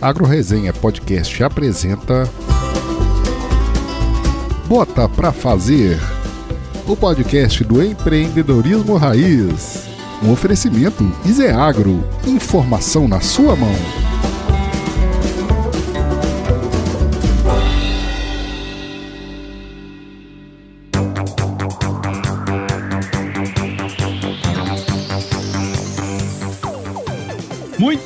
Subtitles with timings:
[0.00, 2.28] AgroResenha Podcast apresenta
[4.66, 5.98] Bota pra Fazer,
[6.86, 9.88] o podcast do empreendedorismo raiz.
[10.22, 14.07] Um oferecimento Iseagro, informação na sua mão.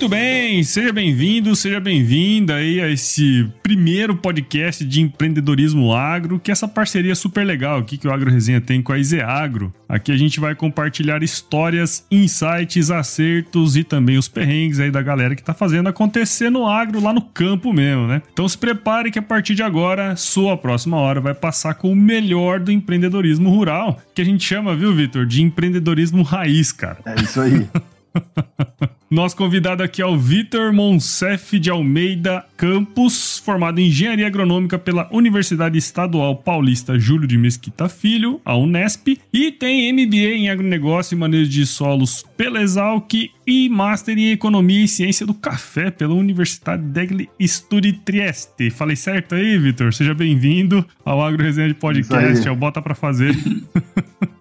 [0.03, 6.51] Muito bem, seja bem-vindo, seja bem-vinda aí a esse primeiro podcast de empreendedorismo agro, que
[6.51, 9.73] é essa parceria super legal aqui que o Agro Resenha tem com a Izeagro.
[9.89, 15.37] Aqui a gente vai compartilhar histórias, insights, acertos e também os perrengues aí da galera
[15.37, 18.23] que tá fazendo acontecer no agro lá no campo mesmo, né?
[18.33, 21.97] Então se prepare que a partir de agora, sua próxima hora vai passar com o
[21.97, 26.99] melhor do empreendedorismo rural, que a gente chama, viu, Vitor, de empreendedorismo raiz, cara.
[27.07, 27.69] É isso aí.
[29.13, 35.07] Nosso convidado aqui é o Vitor Monsef de Almeida Campos, formado em Engenharia Agronômica pela
[35.13, 41.19] Universidade Estadual Paulista Júlio de Mesquita Filho, a Unesp, e tem MBA em Agronegócio e
[41.19, 43.13] Manejo de Solos pela Exalc
[43.47, 48.71] e Master em Economia e Ciência do Café pela Universidade degli Studi Trieste.
[48.71, 49.93] Falei certo aí, Vitor?
[49.93, 53.37] Seja bem-vindo ao Agro Resenha de Podcast, ao Bota Pra Fazer.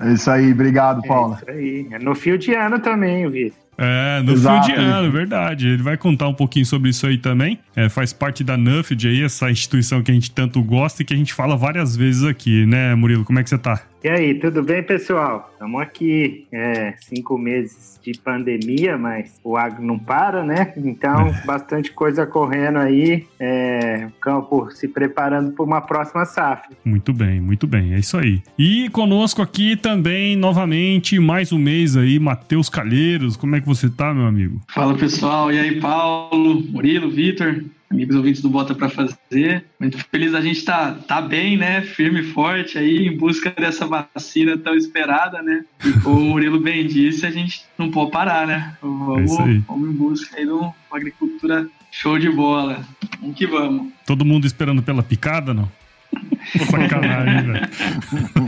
[0.00, 1.38] É isso aí, obrigado, Paula.
[1.46, 1.88] É isso aí.
[1.92, 3.68] É no fio de ano também, Vitor.
[3.80, 4.66] É, no Exato.
[4.66, 5.68] fio de ano, verdade.
[5.68, 7.60] Ele vai contar um pouquinho sobre isso aí também.
[7.76, 11.14] É, faz parte da Nuffield aí, essa instituição que a gente tanto gosta e que
[11.14, 13.24] a gente fala várias vezes aqui, né, Murilo?
[13.24, 13.80] Como é que você tá?
[14.02, 15.50] E aí, tudo bem, pessoal?
[15.52, 20.72] Estamos aqui, é, cinco meses de pandemia, mas o agro não para, né?
[20.76, 26.70] Então, bastante coisa correndo aí, é, o campo se preparando para uma próxima safra.
[26.84, 28.40] Muito bem, muito bem, é isso aí.
[28.56, 33.36] E conosco aqui também, novamente, mais um mês aí, Matheus Calheiros.
[33.36, 34.60] Como é que você tá, meu amigo?
[34.68, 35.52] Fala, pessoal.
[35.52, 37.64] E aí, Paulo, Murilo, Vitor?
[37.90, 39.64] Amigos ouvintes do Bota para Fazer.
[39.80, 41.80] Muito feliz a gente tá, tá bem, né?
[41.80, 45.64] Firme e forte aí em busca dessa vacina tão esperada, né?
[45.84, 48.76] E como o Murilo bem disse, a gente não pode parar, né?
[48.82, 52.84] Vamos, é vamos em busca aí de uma agricultura show de bola.
[53.20, 53.92] Vamos que vamos.
[54.06, 55.70] Todo mundo esperando pela picada, não?
[56.70, 57.68] Sacanagem, velho.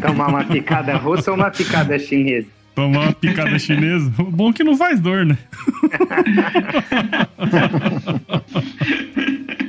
[0.01, 2.60] Tomar uma picada russa ou uma picada chinesa?
[2.81, 4.11] Tomar uma picada chinesa?
[4.19, 5.37] Bom que não faz dor, né?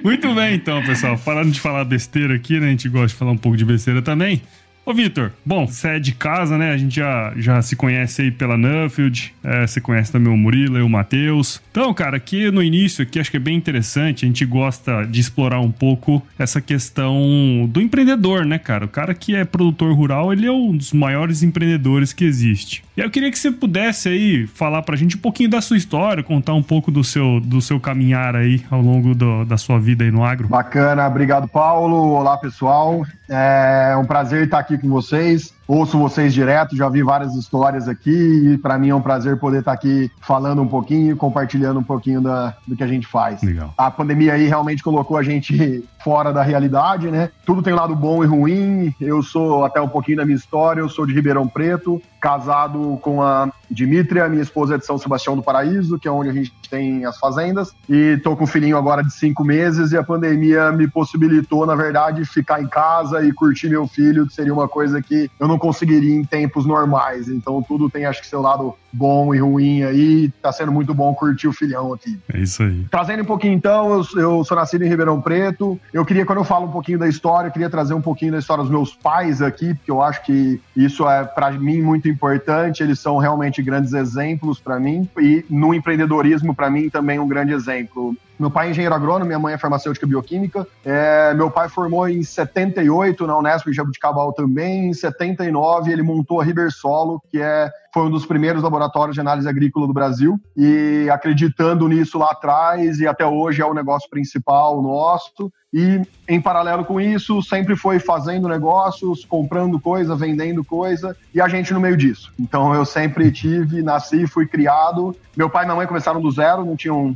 [0.01, 1.17] Muito bem, então, pessoal.
[1.17, 2.67] Parando de falar besteira aqui, né?
[2.67, 4.41] A gente gosta de falar um pouco de besteira também.
[4.83, 6.71] Ô, Vitor, bom, você é de casa, né?
[6.71, 10.75] A gente já, já se conhece aí pela Nuffield, é, você conhece também o Murilo
[10.79, 11.61] e o Matheus.
[11.69, 15.19] Então, cara, aqui no início, aqui acho que é bem interessante, a gente gosta de
[15.19, 18.85] explorar um pouco essa questão do empreendedor, né, cara?
[18.85, 22.83] O cara que é produtor rural, ele é um dos maiores empreendedores que existe.
[22.97, 26.23] E eu queria que você pudesse aí falar pra gente um pouquinho da sua história,
[26.23, 30.03] contar um pouco do seu, do seu caminhar aí ao longo do, da sua vida
[30.03, 30.47] aí no agro.
[30.47, 32.13] Bacana, obrigado, Paulo.
[32.13, 33.05] Olá, pessoal.
[33.29, 35.53] É um prazer estar aqui com vocês.
[35.67, 39.59] Ouço vocês direto, já vi várias histórias aqui e para mim é um prazer poder
[39.59, 43.41] estar aqui falando um pouquinho, compartilhando um pouquinho da, do que a gente faz.
[43.41, 43.73] Legal.
[43.77, 47.29] A pandemia aí realmente colocou a gente fora da realidade, né?
[47.45, 48.93] Tudo tem lado bom e ruim.
[48.99, 53.21] Eu sou até um pouquinho da minha história, eu sou de Ribeirão Preto, casado com
[53.21, 56.53] a Dimitria, minha esposa é de São Sebastião do Paraíso, que é onde a gente
[56.69, 60.71] tem as fazendas, e tô com um filhinho agora de cinco meses e a pandemia
[60.71, 65.01] me possibilitou, na verdade, ficar em casa e curtir meu filho, que seria uma coisa
[65.01, 67.27] que eu não conseguiria em tempos normais.
[67.27, 70.29] Então tudo tem, acho que, seu lado bom e ruim aí.
[70.41, 72.19] Tá sendo muito bom curtir o filhão aqui.
[72.33, 72.85] É isso aí.
[72.89, 75.79] Trazendo um pouquinho então, eu, eu sou nascido em Ribeirão Preto.
[75.93, 78.39] Eu queria, quando eu falo um pouquinho da história, eu queria trazer um pouquinho da
[78.39, 82.83] história dos meus pais aqui, porque eu acho que isso é para mim muito importante.
[82.83, 87.53] Eles são realmente grandes exemplos para mim e no empreendedorismo para mim também um grande
[87.53, 88.15] exemplo.
[88.41, 90.67] Meu pai é engenheiro agrônomo, minha mãe é farmacêutica bioquímica.
[90.83, 94.89] É, meu pai formou em 78 na Unesp em Jabuticabal também.
[94.89, 99.47] Em 79 ele montou a Ribersolo, que é foi um dos primeiros laboratórios de análise
[99.47, 104.81] agrícola do Brasil e acreditando nisso lá atrás e até hoje é o negócio principal
[104.81, 105.51] nosso.
[105.73, 111.47] E em paralelo com isso, sempre foi fazendo negócios, comprando coisa, vendendo coisa e a
[111.47, 112.31] gente no meio disso.
[112.39, 115.15] Então eu sempre tive, nasci, fui criado.
[115.35, 117.15] Meu pai e minha mãe começaram do zero, não tinham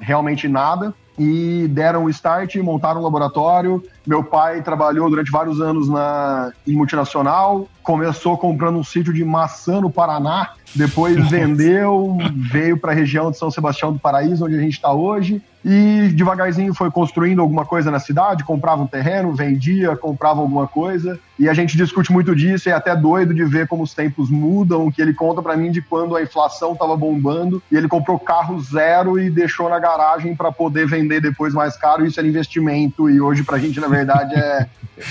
[0.00, 3.82] realmente nada e deram o start, montaram um laboratório.
[4.06, 9.80] Meu pai trabalhou durante vários anos na, em multinacional, começou comprando um sítio de maçã
[9.80, 14.60] no Paraná, depois vendeu, veio para a região de São Sebastião do Paraíso, onde a
[14.60, 19.96] gente está hoje, e devagarzinho foi construindo alguma coisa na cidade, comprava um terreno, vendia,
[19.96, 21.18] comprava alguma coisa.
[21.38, 24.30] E a gente discute muito disso, e é até doido de ver como os tempos
[24.30, 28.18] mudam, que ele conta para mim de quando a inflação estava bombando e ele comprou
[28.18, 32.04] carro zero e deixou na garagem para poder vender depois mais caro.
[32.04, 34.66] Isso era investimento e hoje pra gente, na verdade, é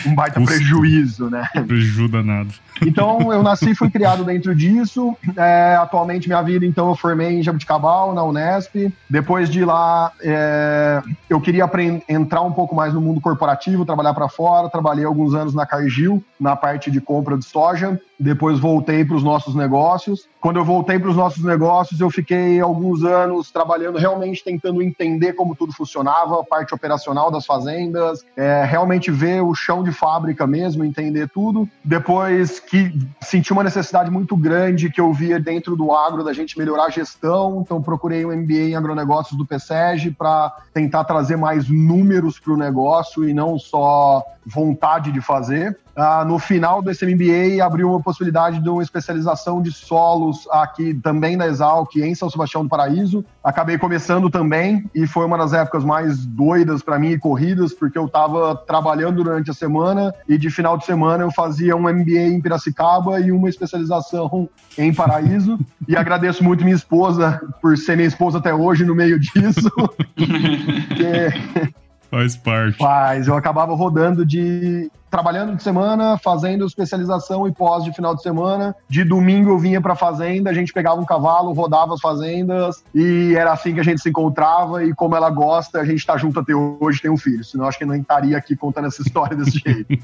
[0.05, 1.47] um baita prejuízo, né?
[1.67, 2.53] Prejuízo danado.
[2.85, 5.15] Então, eu nasci e fui criado dentro disso.
[5.37, 8.91] É, atualmente, minha vida, então, eu formei em Jabuticabal, na Unesp.
[9.09, 11.69] Depois de lá, é, eu queria
[12.09, 14.69] entrar um pouco mais no mundo corporativo, trabalhar para fora.
[14.69, 17.99] Trabalhei alguns anos na Cargill, na parte de compra de soja.
[18.21, 20.29] Depois voltei para os nossos negócios.
[20.39, 25.33] Quando eu voltei para os nossos negócios, eu fiquei alguns anos trabalhando, realmente tentando entender
[25.33, 30.45] como tudo funcionava, a parte operacional das fazendas, é, realmente ver o chão de fábrica
[30.45, 31.67] mesmo, entender tudo.
[31.83, 36.59] Depois que senti uma necessidade muito grande que eu via dentro do agro da gente
[36.59, 41.67] melhorar a gestão, então procurei um MBA em agronegócios do PSEG para tentar trazer mais
[41.67, 45.77] números para o negócio e não só vontade de fazer.
[45.95, 51.35] Ah, no final do SMBA abriu uma possibilidade de uma especialização de solos aqui também
[51.35, 53.25] na Exalc em São Sebastião do Paraíso.
[53.43, 57.97] Acabei começando também e foi uma das épocas mais doidas para mim e corridas, porque
[57.97, 62.29] eu estava trabalhando durante a semana e de final de semana eu fazia um MBA
[62.29, 65.59] em Piracicaba e uma especialização em Paraíso.
[65.87, 69.69] e agradeço muito minha esposa por ser minha esposa até hoje no meio disso.
[72.11, 72.77] Faz parte.
[72.77, 73.27] Faz.
[73.27, 74.91] Eu acabava rodando de.
[75.11, 78.73] Trabalhando de semana, fazendo especialização e pós de final de semana.
[78.87, 83.35] De domingo eu vinha pra fazenda, a gente pegava um cavalo, rodava as fazendas e
[83.35, 84.85] era assim que a gente se encontrava.
[84.85, 87.43] E como ela gosta, a gente tá junto até hoje, tem um filho.
[87.43, 90.01] Senão acho que não estaria aqui contando essa história desse jeito.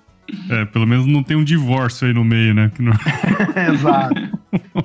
[0.50, 2.70] É, pelo menos não tem um divórcio aí no meio, né?
[2.78, 2.92] Não...
[3.72, 4.36] Exato.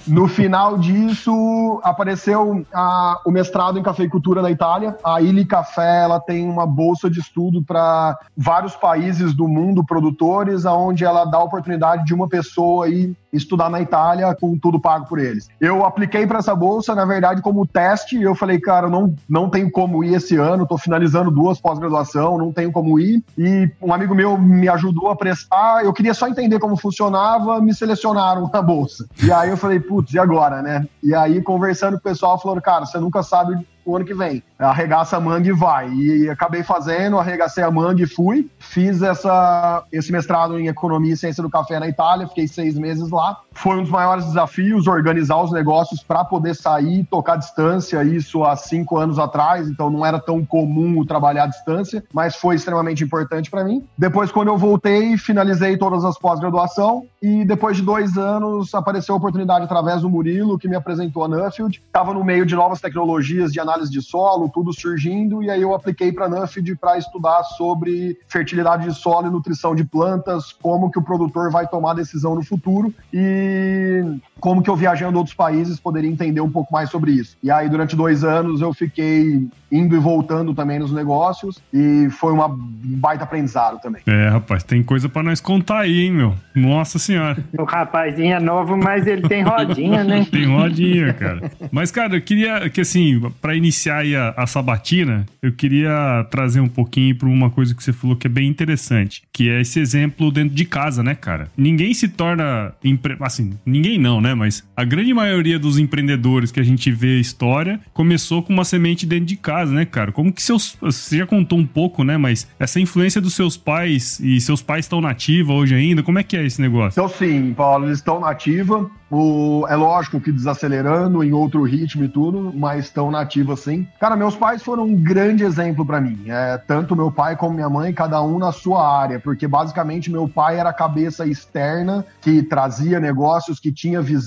[0.07, 4.97] No final disso, apareceu a, o mestrado em cafeicultura na Itália.
[5.03, 10.65] A Ilha Café ela tem uma bolsa de estudo para vários países do mundo produtores,
[10.65, 15.05] aonde ela dá a oportunidade de uma pessoa aí estudar na Itália com tudo pago
[15.07, 15.47] por eles.
[15.59, 18.21] Eu apliquei para essa bolsa, na verdade, como teste.
[18.21, 22.51] Eu falei, cara, não, não tenho como ir esse ano, estou finalizando duas pós-graduação, não
[22.51, 23.23] tenho como ir.
[23.37, 25.83] E um amigo meu me ajudou a prestar.
[25.85, 29.07] Eu queria só entender como funcionava, me selecionaram na bolsa.
[29.23, 30.85] E aí eu falei, putz, e agora, né?
[31.01, 34.43] E aí, conversando com o pessoal, falou, cara, você nunca sabe o ano que vem.
[34.57, 35.89] Arregaça a manga e vai.
[35.91, 38.49] E acabei fazendo, arregacei a manga e fui.
[38.59, 43.09] Fiz essa, esse mestrado em Economia e Ciência do Café na Itália, fiquei seis meses
[43.09, 43.39] lá.
[43.51, 48.55] Foi um dos maiores desafios organizar os negócios para poder sair, tocar distância, isso há
[48.55, 53.49] cinco anos atrás, então não era tão comum trabalhar à distância, mas foi extremamente importante
[53.49, 53.83] para mim.
[53.97, 59.17] Depois, quando eu voltei, finalizei todas as pós-graduação e depois de dois anos apareceu a
[59.17, 61.81] oportunidade através do Murilo, que me apresentou a Nuffield.
[61.85, 65.73] Estava no meio de novas tecnologias de análise de solo, tudo surgindo, e aí eu
[65.73, 70.91] apliquei para a Nuffield para estudar sobre fertilidade de solo e nutrição de plantas, como
[70.91, 72.93] que o produtor vai tomar decisão no futuro.
[73.13, 74.03] E
[74.41, 77.37] como que eu viajando outros países poderia entender um pouco mais sobre isso.
[77.41, 82.33] E aí durante dois anos eu fiquei indo e voltando também nos negócios e foi
[82.33, 84.01] uma baita aprendizado também.
[84.05, 86.35] É, rapaz, tem coisa para nós contar aí, hein, meu?
[86.53, 87.37] Nossa senhora.
[87.57, 90.25] O rapazinho é novo, mas ele tem rodinha, né?
[90.29, 91.49] tem rodinha, cara.
[91.71, 96.59] Mas, cara, eu queria que, assim, para iniciar aí a, a, sabatina, eu queria trazer
[96.59, 99.79] um pouquinho para uma coisa que você falou que é bem interessante, que é esse
[99.79, 101.47] exemplo dentro de casa, né, cara?
[101.55, 103.15] Ninguém se torna, empre...
[103.21, 104.30] assim, ninguém não, né?
[104.35, 108.65] Mas a grande maioria dos empreendedores que a gente vê a história começou com uma
[108.65, 110.11] semente dentro de casa né, cara?
[110.11, 110.77] Como que seus.
[110.81, 112.17] Você já contou um pouco, né?
[112.17, 116.23] Mas essa influência dos seus pais e seus pais estão nativa hoje ainda, como é
[116.23, 116.99] que é esse negócio?
[116.99, 118.89] Então, sim, Paulo, eles estão nativa.
[119.13, 123.85] O, é lógico que desacelerando em outro ritmo e tudo, mas estão nativos assim.
[123.99, 126.23] Cara, meus pais foram um grande exemplo para mim.
[126.27, 130.29] É, tanto meu pai como minha mãe, cada um na sua área, porque basicamente meu
[130.29, 134.20] pai era a cabeça externa que trazia negócios, que tinha visão,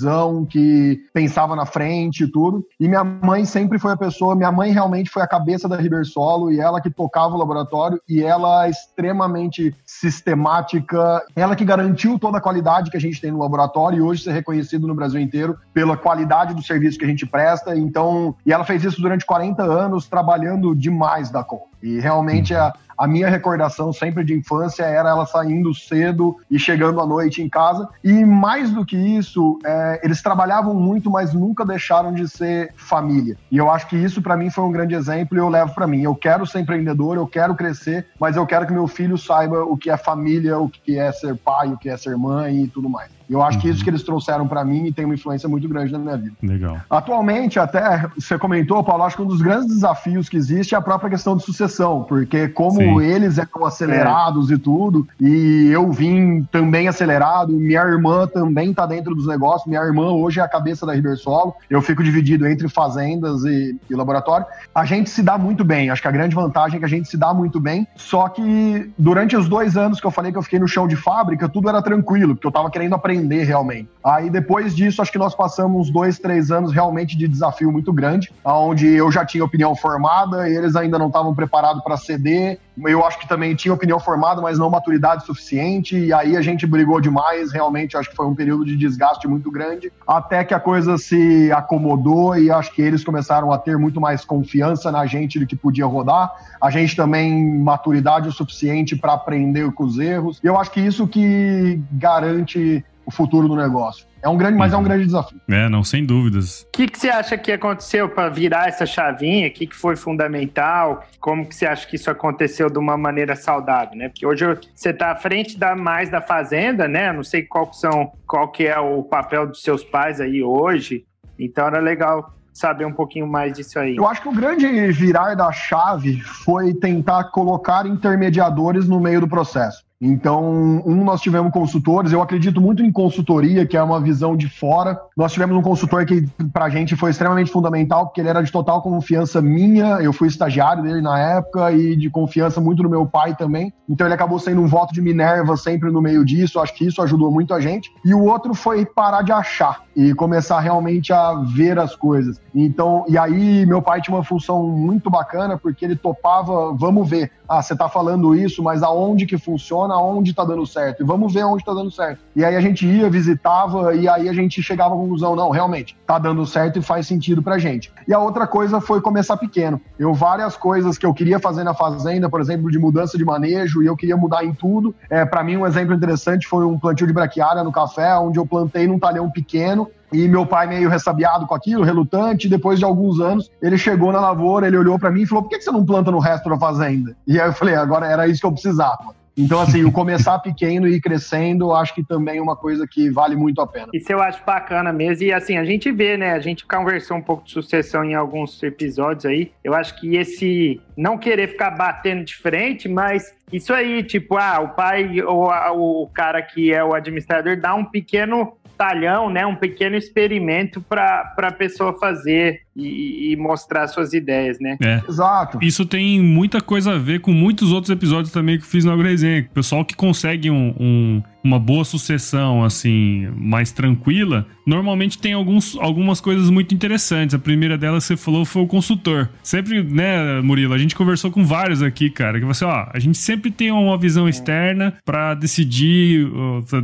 [0.45, 2.65] que pensava na frente e tudo.
[2.79, 6.51] E minha mãe sempre foi a pessoa, minha mãe realmente foi a cabeça da Ribersolo
[6.51, 12.37] e ela que tocava o laboratório e ela é extremamente sistemática, ela que garantiu toda
[12.37, 15.57] a qualidade que a gente tem no laboratório e hoje ser reconhecido no Brasil inteiro
[15.73, 17.77] pela qualidade do serviço que a gente presta.
[17.77, 21.74] Então, e ela fez isso durante 40 anos, trabalhando demais da conta.
[21.85, 26.99] E realmente a, a minha recordação sempre de infância era ela saindo cedo e chegando
[26.99, 27.87] à noite em casa.
[28.03, 33.37] E mais do que isso, é, eles trabalhavam muito, mas nunca deixaram de ser família.
[33.51, 35.85] E eu acho que isso para mim foi um grande exemplo e eu levo para
[35.85, 36.01] mim.
[36.01, 39.77] Eu quero ser empreendedor, eu quero crescer, mas eu quero que meu filho saiba o
[39.77, 42.89] que é família, o que é ser pai, o que é ser mãe e tudo
[42.89, 43.11] mais.
[43.29, 43.61] Eu acho uhum.
[43.61, 46.35] que isso que eles trouxeram para mim tem uma influência muito grande na minha vida.
[46.41, 46.77] Legal.
[46.89, 50.81] Atualmente, até você comentou, Paulo, acho que um dos grandes desafios que existe é a
[50.81, 53.01] própria questão de sucessão, porque como Sim.
[53.01, 54.53] eles eram acelerados é.
[54.53, 59.81] e tudo, e eu vim também acelerado, minha irmã também tá dentro dos negócios, minha
[59.81, 64.45] irmã hoje é a cabeça da Ribersolo, eu fico dividido entre fazendas e, e laboratório.
[64.73, 67.09] A gente se dá muito bem, acho que a grande vantagem é que a gente
[67.09, 70.43] se dá muito bem, só que durante os dois anos que eu falei que eu
[70.43, 73.89] fiquei no chão de fábrica, tudo era tranquilo, porque eu tava querendo aprender realmente.
[74.03, 78.31] Aí depois disso, acho que nós passamos dois, três anos realmente de desafio muito grande,
[78.43, 82.59] onde eu já tinha opinião formada, eles ainda não estavam preparados para ceder.
[82.85, 85.97] Eu acho que também tinha opinião formada, mas não maturidade suficiente.
[85.97, 87.51] E aí a gente brigou demais.
[87.51, 91.51] Realmente, acho que foi um período de desgaste muito grande, até que a coisa se
[91.51, 95.55] acomodou e acho que eles começaram a ter muito mais confiança na gente do que
[95.55, 96.31] podia rodar.
[96.61, 100.39] A gente também maturidade o suficiente para aprender com os erros.
[100.43, 104.05] Eu acho que isso que garante o futuro do negócio.
[104.21, 104.85] É um grande, mas é um uhum.
[104.85, 105.39] grande desafio.
[105.47, 106.63] É, não, sem dúvidas.
[106.63, 109.47] O que, que você acha que aconteceu para virar essa chavinha?
[109.47, 111.03] O que, que foi fundamental?
[111.19, 114.09] Como que você acha que isso aconteceu de uma maneira saudável, né?
[114.09, 114.43] Porque hoje
[114.73, 117.13] você está à frente da mais da fazenda, né?
[117.13, 121.05] Não sei qual que são, qual que é o papel dos seus pais aí hoje.
[121.37, 123.97] Então era legal saber um pouquinho mais disso aí.
[123.97, 129.27] Eu acho que o grande virar da chave foi tentar colocar intermediadores no meio do
[129.27, 129.84] processo.
[130.01, 130.43] Então,
[130.85, 134.99] um, nós tivemos consultores, eu acredito muito em consultoria, que é uma visão de fora.
[135.15, 138.51] Nós tivemos um consultor que, para a gente, foi extremamente fundamental, porque ele era de
[138.51, 143.05] total confiança minha, eu fui estagiário dele na época, e de confiança muito no meu
[143.05, 143.73] pai também.
[143.87, 147.01] Então, ele acabou sendo um voto de Minerva sempre no meio disso, acho que isso
[147.01, 147.89] ajudou muito a gente.
[148.03, 152.41] E o outro foi parar de achar e começar realmente a ver as coisas.
[152.53, 157.31] Então, e aí, meu pai tinha uma função muito bacana, porque ele topava, vamos ver,
[157.47, 159.94] ah, você está falando isso, mas aonde que funciona?
[159.95, 162.19] Aonde está dando certo e vamos ver aonde está dando certo.
[162.35, 165.95] E aí a gente ia, visitava e aí a gente chegava à conclusão, não, realmente,
[165.99, 167.91] está dando certo e faz sentido pra gente.
[168.07, 169.79] E a outra coisa foi começar pequeno.
[169.97, 173.81] Eu várias coisas que eu queria fazer na fazenda, por exemplo, de mudança de manejo
[173.81, 174.93] e eu queria mudar em tudo.
[175.09, 178.45] É, para mim um exemplo interessante foi um plantio de braquiária no café, onde eu
[178.45, 182.47] plantei num talhão pequeno e meu pai meio ressabiado com aquilo, relutante.
[182.47, 185.49] Depois de alguns anos, ele chegou na lavoura, ele olhou para mim e falou: "Por
[185.49, 188.39] que você não planta no resto da fazenda?" E aí eu falei: "Agora era isso
[188.39, 192.41] que eu precisava." Então, assim, o começar pequeno e ir crescendo, acho que também é
[192.41, 193.87] uma coisa que vale muito a pena.
[193.93, 195.25] Isso eu acho bacana mesmo.
[195.25, 196.31] E assim, a gente vê, né?
[196.31, 199.51] A gente conversou um pouco de sucessão em alguns episódios aí.
[199.63, 204.59] Eu acho que esse não querer ficar batendo de frente, mas isso aí, tipo, ah,
[204.59, 209.45] o pai ou a, o cara que é o administrador dá um pequeno talhão, né,
[209.45, 214.77] um pequeno experimento para a pessoa fazer e, e, mostrar suas ideias, né?
[214.81, 215.01] É.
[215.07, 215.59] Exato.
[215.61, 218.91] Isso tem muita coisa a ver com muitos outros episódios também que eu fiz no
[218.91, 219.47] AgroResenha.
[219.53, 226.19] Pessoal que consegue um, um uma boa sucessão, assim, mais tranquila, normalmente tem alguns, algumas
[226.19, 227.35] coisas muito interessantes.
[227.35, 229.29] A primeira delas você falou foi o consultor.
[229.43, 233.19] Sempre, né, Murilo, a gente conversou com vários aqui, cara, que você, ó, a gente
[233.19, 236.27] sempre tem uma visão externa para decidir,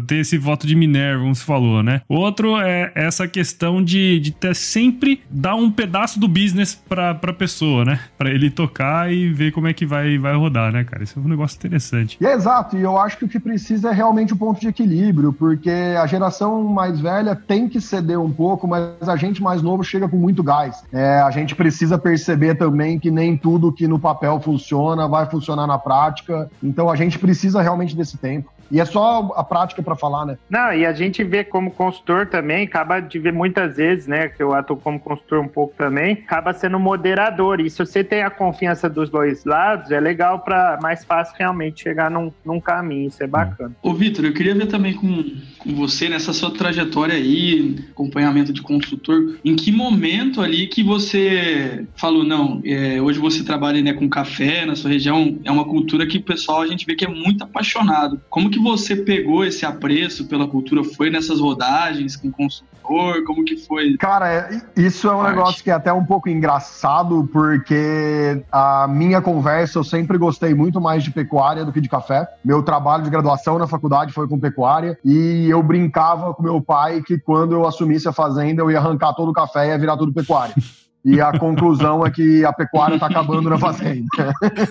[0.05, 2.01] ter esse voto de Minerva, como você falou, né?
[2.07, 7.33] Outro é essa questão de, de ter sempre dar um pedaço do business pra, pra
[7.33, 7.99] pessoa, né?
[8.17, 11.03] Pra ele tocar e ver como é que vai, vai rodar, né, cara?
[11.03, 12.17] Isso é um negócio interessante.
[12.21, 14.59] E é exato, e eu acho que o que precisa é realmente o ponto ponto
[14.59, 19.41] de equilíbrio, porque a geração mais velha tem que ceder um pouco, mas a gente
[19.41, 20.83] mais novo chega com muito gás.
[20.91, 25.65] É, a gente precisa perceber também que nem tudo que no papel funciona vai funcionar
[25.65, 28.51] na prática, então a gente precisa realmente desse tempo.
[28.71, 30.37] E é só a prática para falar, né?
[30.49, 34.41] Não, e a gente vê como consultor também, acaba de ver muitas vezes, né, que
[34.41, 37.59] eu atuo como consultor um pouco também, acaba sendo moderador.
[37.59, 41.83] E se você tem a confiança dos dois lados, é legal para mais fácil realmente
[41.83, 43.07] chegar num, num caminho.
[43.07, 43.75] Isso é bacana.
[43.81, 45.23] Ô, Vitor, eu queria ver também com,
[45.59, 51.85] com você nessa sua trajetória aí, acompanhamento de consultor, em que momento ali que você
[51.95, 56.07] falou, não, é, hoje você trabalha né, com café na sua região, é uma cultura
[56.07, 58.21] que o pessoal a gente vê que é muito apaixonado.
[58.29, 60.83] Como que você pegou esse apreço pela cultura?
[60.83, 63.23] Foi nessas rodagens com consultor?
[63.25, 63.95] Como que foi?
[63.97, 65.35] Cara, é, isso é um parte?
[65.35, 70.81] negócio que é até um pouco engraçado, porque a minha conversa eu sempre gostei muito
[70.81, 72.27] mais de pecuária do que de café.
[72.43, 77.01] Meu trabalho de graduação na faculdade foi com pecuária e eu brincava com meu pai
[77.01, 79.97] que quando eu assumisse a fazenda eu ia arrancar todo o café e ia virar
[79.97, 80.55] tudo pecuária.
[81.03, 84.07] E a conclusão é que a pecuária está acabando na fazenda.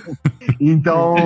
[0.60, 1.16] então.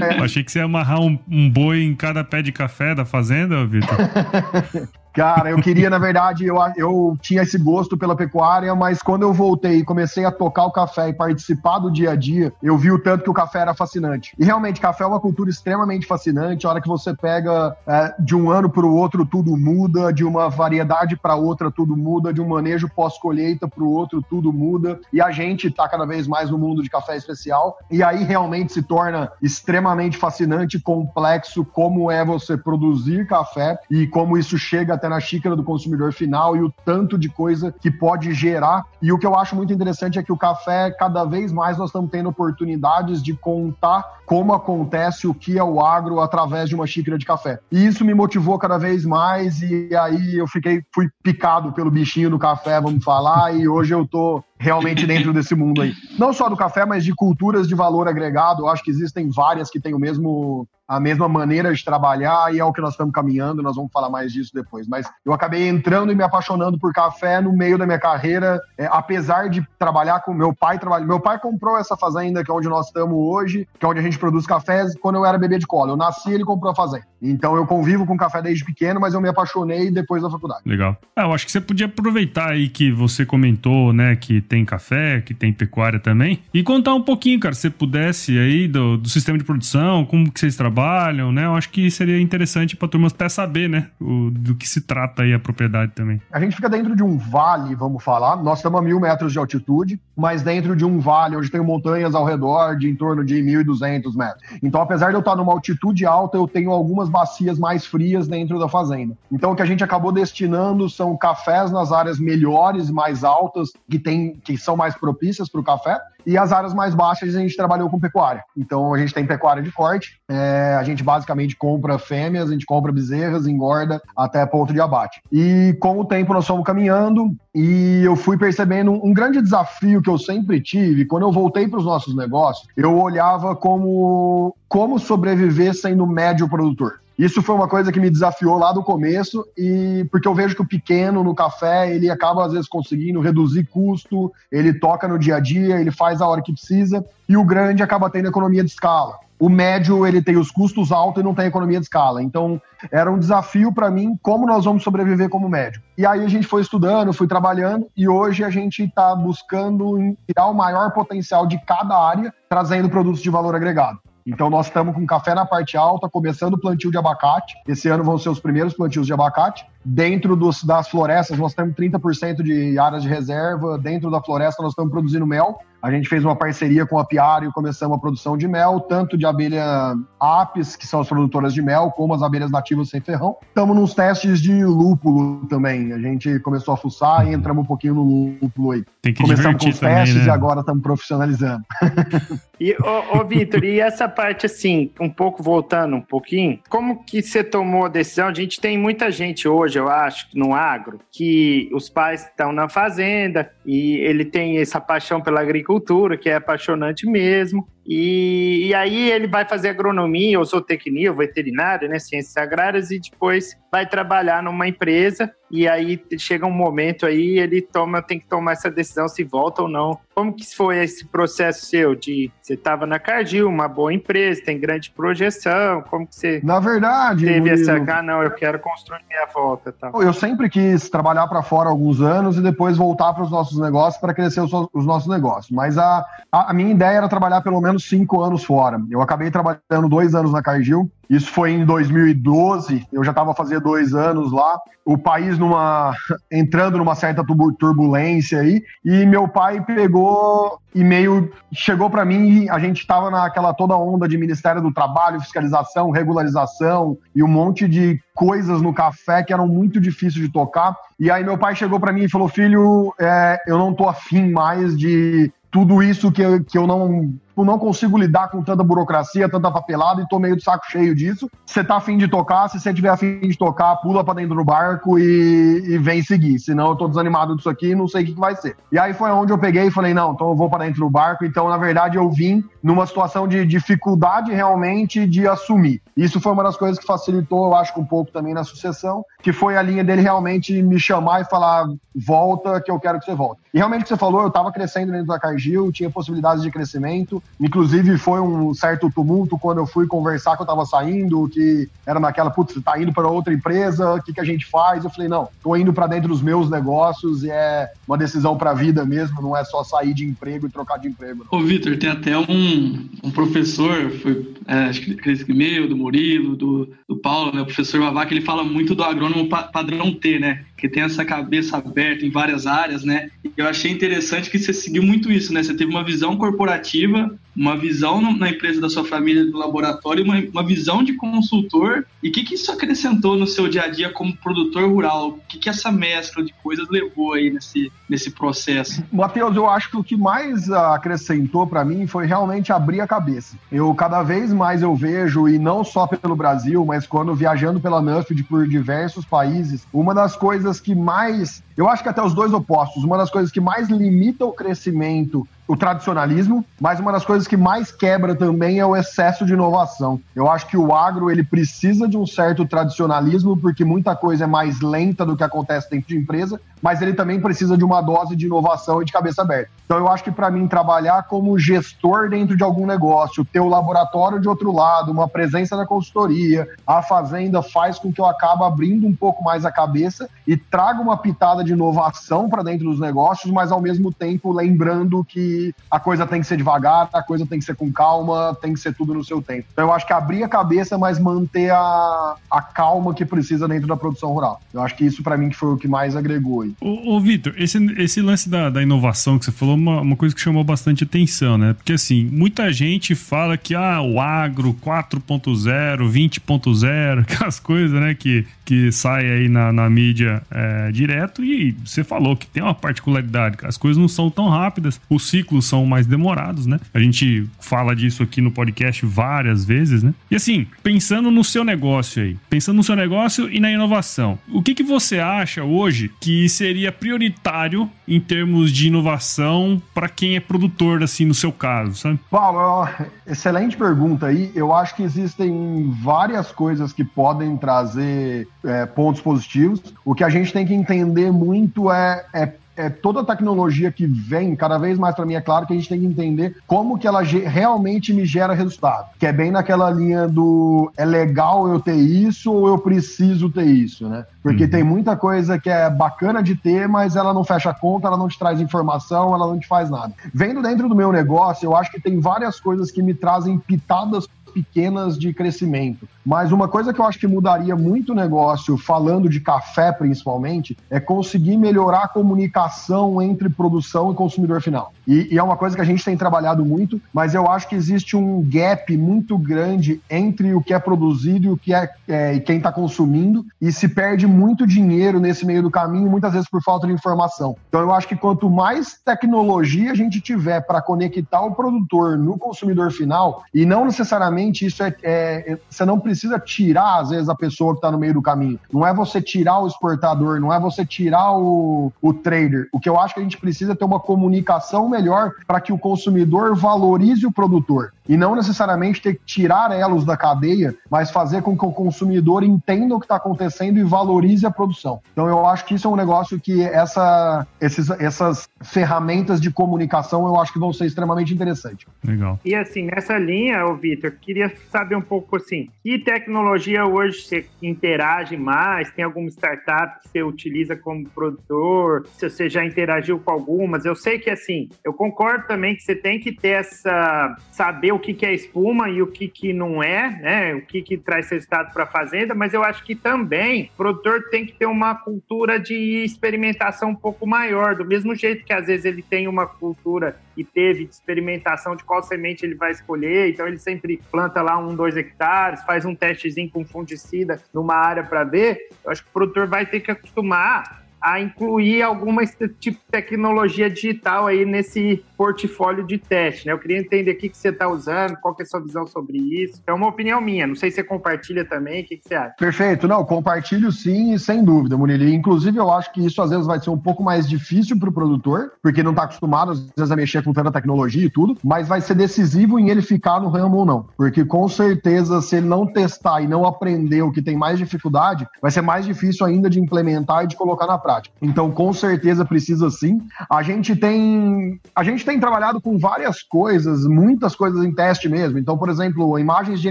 [0.00, 0.18] É...
[0.22, 3.66] Achei que você ia amarrar um, um, boi em cada pé de café da fazenda,
[3.66, 3.96] Vitor.
[5.14, 9.32] Cara, eu queria, na verdade, eu, eu tinha esse gosto pela pecuária, mas quando eu
[9.32, 12.90] voltei e comecei a tocar o café e participar do dia a dia, eu vi
[12.90, 14.34] o tanto que o café era fascinante.
[14.36, 16.66] E realmente, café é uma cultura extremamente fascinante.
[16.66, 20.24] A hora que você pega é, de um ano para o outro, tudo muda, de
[20.24, 24.98] uma variedade para outra, tudo muda, de um manejo pós-colheita para o outro, tudo muda.
[25.12, 27.78] E a gente está cada vez mais no mundo de café especial.
[27.88, 34.36] E aí realmente se torna extremamente fascinante, complexo como é você produzir café e como
[34.36, 38.32] isso chega até na xícara do consumidor final e o tanto de coisa que pode
[38.32, 38.84] gerar.
[39.00, 41.88] E o que eu acho muito interessante é que o café, cada vez mais, nós
[41.88, 46.86] estamos tendo oportunidades de contar como acontece o que é o agro através de uma
[46.86, 47.58] xícara de café.
[47.70, 52.30] E isso me motivou cada vez mais e aí eu fiquei fui picado pelo bichinho
[52.30, 55.92] do café, vamos falar, e hoje eu tô realmente dentro desse mundo aí.
[56.18, 58.62] Não só do café, mas de culturas de valor agregado.
[58.62, 62.58] Eu acho que existem várias que têm o mesmo a mesma maneira de trabalhar e
[62.58, 64.86] é o que nós estamos caminhando, nós vamos falar mais disso depois.
[64.86, 68.86] Mas eu acabei entrando e me apaixonando por café no meio da minha carreira, é,
[68.90, 71.06] apesar de trabalhar com meu pai, trabalho.
[71.06, 74.02] Meu pai comprou essa fazenda que é onde nós estamos hoje, que é onde a
[74.02, 75.92] gente produz cafés, quando eu era bebê de cola.
[75.92, 77.06] Eu nasci ele comprou a fazenda.
[77.20, 80.60] Então eu convivo com café desde pequeno, mas eu me apaixonei depois da faculdade.
[80.66, 80.96] Legal.
[81.16, 85.22] Ah, eu acho que você podia aproveitar aí que você comentou, né, que tem café,
[85.22, 89.38] que tem pecuária também, e contar um pouquinho, cara, se pudesse aí do, do sistema
[89.38, 91.46] de produção, como que vocês trabalham né?
[91.46, 93.88] Eu acho que seria interessante para a turma até saber, né?
[94.00, 96.20] O, do que se trata aí a propriedade também.
[96.32, 98.36] A gente fica dentro de um vale, vamos falar.
[98.42, 102.14] Nós estamos a mil metros de altitude, mas dentro de um vale onde tem montanhas
[102.14, 104.42] ao redor de em torno de 1.200 metros.
[104.62, 108.58] Então, apesar de eu estar numa altitude alta, eu tenho algumas bacias mais frias dentro
[108.58, 109.16] da fazenda.
[109.30, 113.98] Então, o que a gente acabou destinando são cafés nas áreas melhores, mais altas, que,
[113.98, 117.56] tem, que são mais propícias para o café, e as áreas mais baixas a gente
[117.56, 118.42] trabalhou com pecuária.
[118.56, 122.66] Então a gente tem pecuária de corte, é, a gente basicamente compra fêmeas, a gente
[122.66, 125.20] compra bezerras, engorda até ponto de abate.
[125.32, 130.10] E com o tempo nós fomos caminhando e eu fui percebendo um grande desafio que
[130.10, 135.72] eu sempre tive, quando eu voltei para os nossos negócios, eu olhava como como sobreviver
[135.72, 137.03] sendo médio produtor.
[137.18, 140.62] Isso foi uma coisa que me desafiou lá do começo e porque eu vejo que
[140.62, 145.36] o pequeno no café, ele acaba às vezes conseguindo reduzir custo, ele toca no dia
[145.36, 148.70] a dia, ele faz a hora que precisa e o grande acaba tendo economia de
[148.70, 149.18] escala.
[149.38, 152.22] O médio, ele tem os custos altos e não tem economia de escala.
[152.22, 155.82] Então, era um desafio para mim como nós vamos sobreviver como médio.
[155.98, 160.46] E aí a gente foi estudando, fui trabalhando e hoje a gente está buscando tirar
[160.46, 163.98] o maior potencial de cada área, trazendo produtos de valor agregado.
[164.26, 167.54] Então nós estamos com café na parte alta, começando o plantio de abacate.
[167.68, 169.66] Esse ano vão ser os primeiros plantios de abacate.
[169.84, 173.76] Dentro dos, das florestas, nós temos 30% de áreas de reserva.
[173.76, 175.58] Dentro da floresta, nós estamos produzindo mel.
[175.82, 179.18] A gente fez uma parceria com o apiário e começamos a produção de mel, tanto
[179.18, 183.36] de abelha apis, que são as produtoras de mel, como as abelhas nativas sem ferrão.
[183.46, 185.92] Estamos nos testes de lúpulo também.
[185.92, 188.82] A gente começou a fuçar e entramos um pouquinho no lúpulo aí.
[189.02, 190.24] Tem que Começamos com os também, testes né?
[190.24, 191.62] e agora estamos profissionalizando.
[192.60, 197.22] E, ô, ô Vitor, e essa parte assim, um pouco voltando um pouquinho, como que
[197.22, 198.28] você tomou a decisão?
[198.28, 202.68] A gente tem muita gente hoje, eu acho, no agro, que os pais estão na
[202.68, 207.68] fazenda e ele tem essa paixão pela agricultura, que é apaixonante mesmo.
[207.86, 212.98] E, e aí ele vai fazer agronomia, ou zootecnia, ou veterinário, né, ciências agrárias, e
[212.98, 215.30] depois vai trabalhar numa empresa.
[215.50, 219.62] E aí chega um momento aí, ele toma, tem que tomar essa decisão se volta
[219.62, 219.98] ou não.
[220.14, 224.58] Como que foi esse processo seu de você estava na Cardil, uma boa empresa, tem
[224.58, 229.00] grande projeção, como que você Na verdade, teve Murilo, essa, ah, não, eu quero construir
[229.08, 230.02] minha volta, tal.
[230.02, 234.00] eu sempre quis trabalhar para fora alguns anos e depois voltar para os nossos negócios
[234.00, 235.50] para crescer os, os nossos negócios.
[235.50, 238.80] Mas a, a, a minha ideia era trabalhar pelo menos cinco anos fora.
[238.90, 240.90] Eu acabei trabalhando dois anos na Cargill.
[241.08, 242.86] Isso foi em 2012.
[242.92, 244.58] Eu já estava fazendo dois anos lá.
[244.84, 245.92] O país numa
[246.32, 248.62] entrando numa certa turbu- turbulência aí.
[248.84, 252.44] E meu pai pegou e meio chegou para mim.
[252.44, 257.28] e A gente estava naquela toda onda de Ministério do Trabalho, fiscalização, regularização e um
[257.28, 260.76] monte de coisas no café que eram muito difíceis de tocar.
[260.98, 264.30] E aí meu pai chegou para mim e falou: Filho, é, eu não tô afim
[264.30, 269.28] mais de tudo isso que que eu não, eu não consigo lidar com tanta burocracia,
[269.28, 271.28] tanta papelada e tô meio de saco cheio disso.
[271.44, 274.44] Você tá afim de tocar, se você tiver afim de tocar, pula pra dentro do
[274.44, 276.38] barco e, e vem seguir.
[276.38, 278.56] Senão eu tô desanimado disso aqui e não sei o que, que vai ser.
[278.70, 280.90] E aí foi onde eu peguei e falei, não, então eu vou para dentro do
[280.90, 281.24] barco.
[281.24, 285.82] Então, na verdade, eu vim numa situação de dificuldade realmente de assumir.
[285.96, 289.32] Isso foi uma das coisas que facilitou, eu acho um pouco também na sucessão, que
[289.32, 293.14] foi a linha dele realmente me chamar e falar, volta, que eu quero que você
[293.14, 293.42] volte.
[293.52, 296.50] E realmente o que você falou, eu estava crescendo dentro da Cargill, tinha possibilidades de
[296.50, 301.68] crescimento, Inclusive, foi um certo tumulto quando eu fui conversar que eu estava saindo, que
[301.84, 304.84] era naquela, putz, tá indo para outra empresa, o que, que a gente faz?
[304.84, 308.50] Eu falei, não, tô indo para dentro dos meus negócios e é uma decisão para
[308.50, 311.24] a vida mesmo, não é só sair de emprego e trocar de emprego.
[311.30, 311.38] Não.
[311.38, 316.68] Ô, Vitor, tem até um, um professor, foi, é, acho que meu, do Murilo, do,
[316.88, 320.44] do Paulo, né, o professor que ele fala muito do agrônomo padrão T, né?
[320.56, 323.10] Que tem essa cabeça aberta em várias áreas, né?
[323.24, 325.42] E eu achei interessante que você seguiu muito isso, né?
[325.42, 330.18] Você teve uma visão corporativa, uma visão na empresa da sua família, do laboratório, uma,
[330.32, 331.84] uma visão de consultor.
[332.02, 335.08] E o que, que isso acrescentou no seu dia a dia como produtor rural?
[335.08, 338.82] O que, que essa mescla de coisas levou aí nesse, nesse processo?
[338.92, 343.36] Matheus, eu acho que o que mais acrescentou para mim foi realmente abrir a cabeça.
[343.50, 347.82] Eu cada vez mais eu vejo, e não só pelo Brasil, mas quando viajando pela
[347.82, 352.32] NUFID por diversos países, uma das coisas que mais eu acho que até os dois
[352.32, 352.82] opostos.
[352.82, 357.36] Uma das coisas que mais limita o crescimento o tradicionalismo, mas uma das coisas que
[357.36, 360.00] mais quebra também é o excesso de inovação.
[360.14, 364.26] Eu acho que o agro ele precisa de um certo tradicionalismo porque muita coisa é
[364.26, 368.16] mais lenta do que acontece dentro de empresa, mas ele também precisa de uma dose
[368.16, 369.50] de inovação e de cabeça aberta.
[369.66, 373.48] Então eu acho que para mim trabalhar como gestor dentro de algum negócio, ter o
[373.48, 378.44] laboratório de outro lado, uma presença da consultoria, a fazenda faz com que eu acabe
[378.44, 382.80] abrindo um pouco mais a cabeça e traga uma pitada de inovação para dentro dos
[382.80, 385.33] negócios, mas ao mesmo tempo lembrando que
[385.70, 388.60] a coisa tem que ser devagar, a coisa tem que ser com calma, tem que
[388.60, 389.46] ser tudo no seu tempo.
[389.52, 393.68] Então eu acho que abrir a cabeça, mas manter a, a calma que precisa dentro
[393.68, 394.40] da produção rural.
[394.52, 396.42] Eu acho que isso para mim foi o que mais agregou.
[396.42, 396.54] Aí.
[396.60, 400.14] Ô, ô Vitor, esse, esse lance da, da inovação que você falou, uma, uma coisa
[400.14, 401.52] que chamou bastante atenção, né?
[401.54, 408.26] Porque assim, muita gente fala que ah, o agro 4.0, 20.0, aquelas coisas, né, que,
[408.44, 413.38] que sai aí na, na mídia é, direto e você falou que tem uma particularidade,
[413.44, 416.60] as coisas não são tão rápidas, os ciclos são mais demorados, né?
[416.72, 419.94] A gente fala disso aqui no podcast várias vezes, né?
[420.10, 424.42] E assim, pensando no seu negócio aí, pensando no seu negócio e na inovação, o
[424.42, 430.20] que, que você acha hoje que seria prioritário em termos de inovação para quem é
[430.20, 431.98] produtor, assim, no seu caso, sabe?
[432.10, 432.68] Paulo,
[433.06, 434.30] excelente pergunta aí.
[434.34, 439.60] Eu acho que existem várias coisas que podem trazer é, pontos positivos.
[439.84, 443.86] O que a gente tem que entender muito é, é é, toda a tecnologia que
[443.86, 446.78] vem, cada vez mais para mim é claro que a gente tem que entender como
[446.78, 448.88] que ela realmente me gera resultado.
[448.98, 453.46] Que é bem naquela linha do é legal eu ter isso ou eu preciso ter
[453.46, 454.04] isso, né?
[454.22, 454.50] Porque uhum.
[454.50, 457.96] tem muita coisa que é bacana de ter, mas ela não fecha a conta, ela
[457.96, 459.92] não te traz informação, ela não te faz nada.
[460.12, 464.06] Vendo dentro do meu negócio, eu acho que tem várias coisas que me trazem pitadas
[464.32, 465.88] pequenas de crescimento.
[466.04, 470.56] Mas uma coisa que eu acho que mudaria muito o negócio, falando de café principalmente,
[470.68, 474.72] é conseguir melhorar a comunicação entre produção e consumidor final.
[474.86, 477.54] E, e, é uma coisa que a gente tem trabalhado muito, mas eu acho que
[477.54, 482.18] existe um gap muito grande entre o que é produzido e o que é, é
[482.20, 486.42] quem está consumindo, e se perde muito dinheiro nesse meio do caminho, muitas vezes por
[486.42, 487.34] falta de informação.
[487.48, 492.18] Então eu acho que quanto mais tecnologia a gente tiver para conectar o produtor no
[492.18, 495.93] consumidor final, e não necessariamente isso é, é você não precisa
[496.24, 498.38] tirar às vezes a pessoa que está no meio do caminho.
[498.52, 502.48] Não é você tirar o exportador, não é você tirar o, o trader.
[502.52, 505.52] O que eu acho que a gente precisa é ter uma comunicação melhor para que
[505.52, 510.90] o consumidor valorize o produtor e não necessariamente ter que tirar elos da cadeia, mas
[510.90, 514.80] fazer com que o consumidor entenda o que está acontecendo e valorize a produção.
[514.92, 520.06] Então eu acho que isso é um negócio que essa, esses, essas ferramentas de comunicação
[520.06, 521.66] eu acho que vão ser extremamente interessantes.
[521.84, 522.18] Legal.
[522.24, 527.26] E assim, nessa linha, o Vitor, queria saber um pouco assim, que tecnologia hoje você
[527.42, 528.70] interage mais?
[528.72, 531.86] Tem alguma startup que você utiliza como produtor?
[531.92, 533.64] Se você já interagiu com algumas?
[533.64, 537.78] Eu sei que assim, eu concordo também que você tem que ter essa saber o
[537.78, 540.34] que, é espuma e o que, que não é, né?
[540.34, 544.08] O que, que traz resultado para a fazenda, mas eu acho que também o produtor
[544.10, 548.46] tem que ter uma cultura de experimentação um pouco maior, do mesmo jeito que às
[548.46, 553.10] vezes ele tem uma cultura e teve de experimentação de qual semente ele vai escolher,
[553.10, 557.84] então ele sempre planta lá um, dois hectares, faz um testezinho com fungicida numa área
[557.84, 558.48] para ver.
[558.64, 563.48] Eu acho que o produtor vai ter que acostumar a incluir alguma tipo de tecnologia
[563.48, 566.32] digital aí nesse portfólio de teste, né?
[566.34, 568.66] Eu queria entender o que, que você está usando, qual que é a sua visão
[568.66, 569.42] sobre isso.
[569.46, 572.14] É uma opinião minha, não sei se você compartilha também, o que, que você acha?
[572.18, 574.84] Perfeito, não, compartilho sim, sem dúvida, Murilo.
[574.84, 577.72] Inclusive, eu acho que isso às vezes vai ser um pouco mais difícil para o
[577.72, 581.48] produtor, porque não está acostumado às vezes a mexer com tanta tecnologia e tudo, mas
[581.48, 583.66] vai ser decisivo em ele ficar no ramo ou não.
[583.74, 588.06] Porque com certeza, se ele não testar e não aprender o que tem mais dificuldade,
[588.20, 590.73] vai ser mais difícil ainda de implementar e de colocar na prática.
[591.00, 592.80] Então, com certeza precisa sim.
[593.10, 598.18] A gente tem a gente tem trabalhado com várias coisas, muitas coisas em teste mesmo.
[598.18, 599.50] Então, por exemplo, imagens de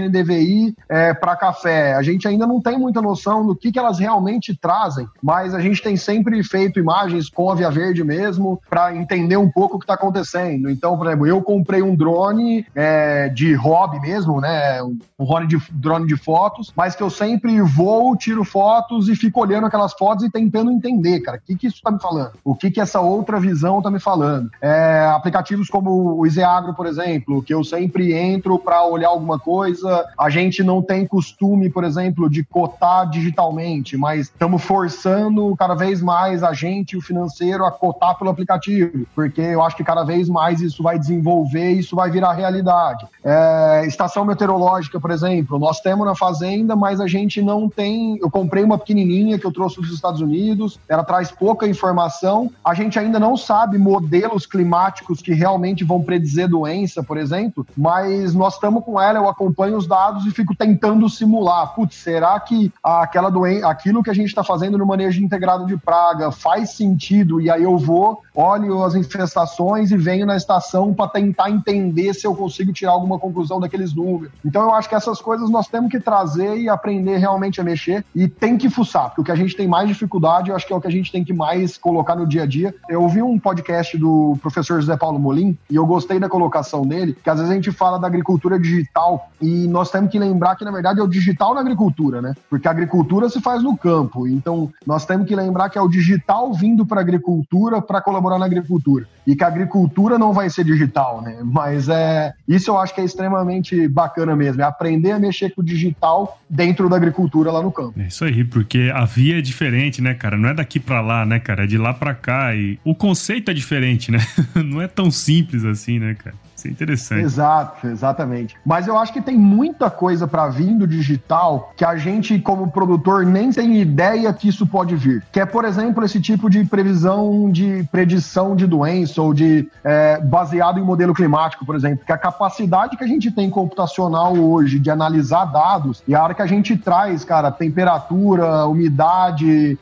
[0.00, 1.94] NDVI é, para café.
[1.94, 5.60] A gente ainda não tem muita noção do que, que elas realmente trazem, mas a
[5.60, 9.78] gente tem sempre feito imagens com a Via Verde mesmo para entender um pouco o
[9.78, 10.70] que está acontecendo.
[10.70, 14.82] Então, por exemplo, eu comprei um drone é, de hobby mesmo, né?
[14.82, 19.40] Um drone de, drone de fotos, mas que eu sempre vou, tiro fotos e fico
[19.40, 22.32] olhando aquelas fotos e tentando entender, cara, o que, que isso está me falando?
[22.44, 24.50] O que, que essa outra visão está me falando?
[24.60, 30.04] É, aplicativos como o Iseagro, por exemplo, que eu sempre entro para olhar alguma coisa.
[30.18, 36.00] A gente não tem costume, por exemplo, de cotar digitalmente, mas estamos forçando cada vez
[36.00, 40.28] mais a gente o financeiro a cotar pelo aplicativo, porque eu acho que cada vez
[40.28, 43.06] mais isso vai desenvolver isso vai virar realidade.
[43.22, 48.18] É, estação meteorológica, por exemplo, nós temos na fazenda, mas a gente não tem.
[48.20, 52.50] Eu comprei uma pequenininha que eu trouxe dos Estados Unidos, ela traz pouca informação.
[52.64, 58.34] A gente ainda não sabe modelos climáticos que realmente vão predizer doença, por exemplo, mas
[58.34, 61.74] nós estamos com ela, eu acompanho os dados e fico tentando simular.
[61.74, 65.76] Putz, será que aquela doença, aquilo que a gente está fazendo no manejo integrado de
[65.76, 67.40] praga faz sentido?
[67.40, 72.26] E aí eu vou, olho as infestações e venho na estação para tentar entender se
[72.26, 74.32] eu consigo tirar alguma conclusão daqueles números.
[74.44, 78.04] Então eu acho que essas coisas nós temos que trazer e aprender realmente a mexer
[78.14, 80.72] e tem que fuçar, porque o que a gente tem mais dificuldade, eu acho que
[80.72, 82.74] é o que a gente tem que mais colocar no dia a dia.
[82.88, 87.16] Eu ouvi um podcast do professor José Paulo Molim e eu gostei da colocação dele,
[87.22, 90.64] que às vezes a gente fala da agricultura digital e nós temos que lembrar que
[90.64, 92.34] na verdade é o digital na agricultura, né?
[92.50, 94.28] Porque a agricultura se faz no campo.
[94.28, 98.38] Então nós temos que lembrar que é o digital vindo para a agricultura para colaborar
[98.38, 101.38] na agricultura e que a agricultura não vai ser digital, né?
[101.42, 105.62] Mas é isso eu acho que é extremamente bacana mesmo, é aprender a mexer com
[105.62, 107.94] o digital dentro da agricultura lá no campo.
[107.98, 110.36] É isso aí, porque a via é diferente, né, cara?
[110.36, 111.64] Não é daqui para lá, né, cara?
[111.64, 114.18] É de lá para cá e o conceito é diferente, né?
[114.64, 116.43] Não é tão simples assim, né, cara?
[116.64, 117.22] Isso é interessante.
[117.22, 118.56] Exato, exatamente.
[118.64, 122.70] Mas eu acho que tem muita coisa para vir do digital que a gente, como
[122.70, 125.22] produtor, nem tem ideia que isso pode vir.
[125.30, 130.18] Que é, por exemplo, esse tipo de previsão de predição de doença ou de é,
[130.20, 132.04] baseado em modelo climático, por exemplo.
[132.04, 136.34] Que a capacidade que a gente tem computacional hoje de analisar dados e a hora
[136.34, 139.78] que a gente traz, cara, temperatura, umidade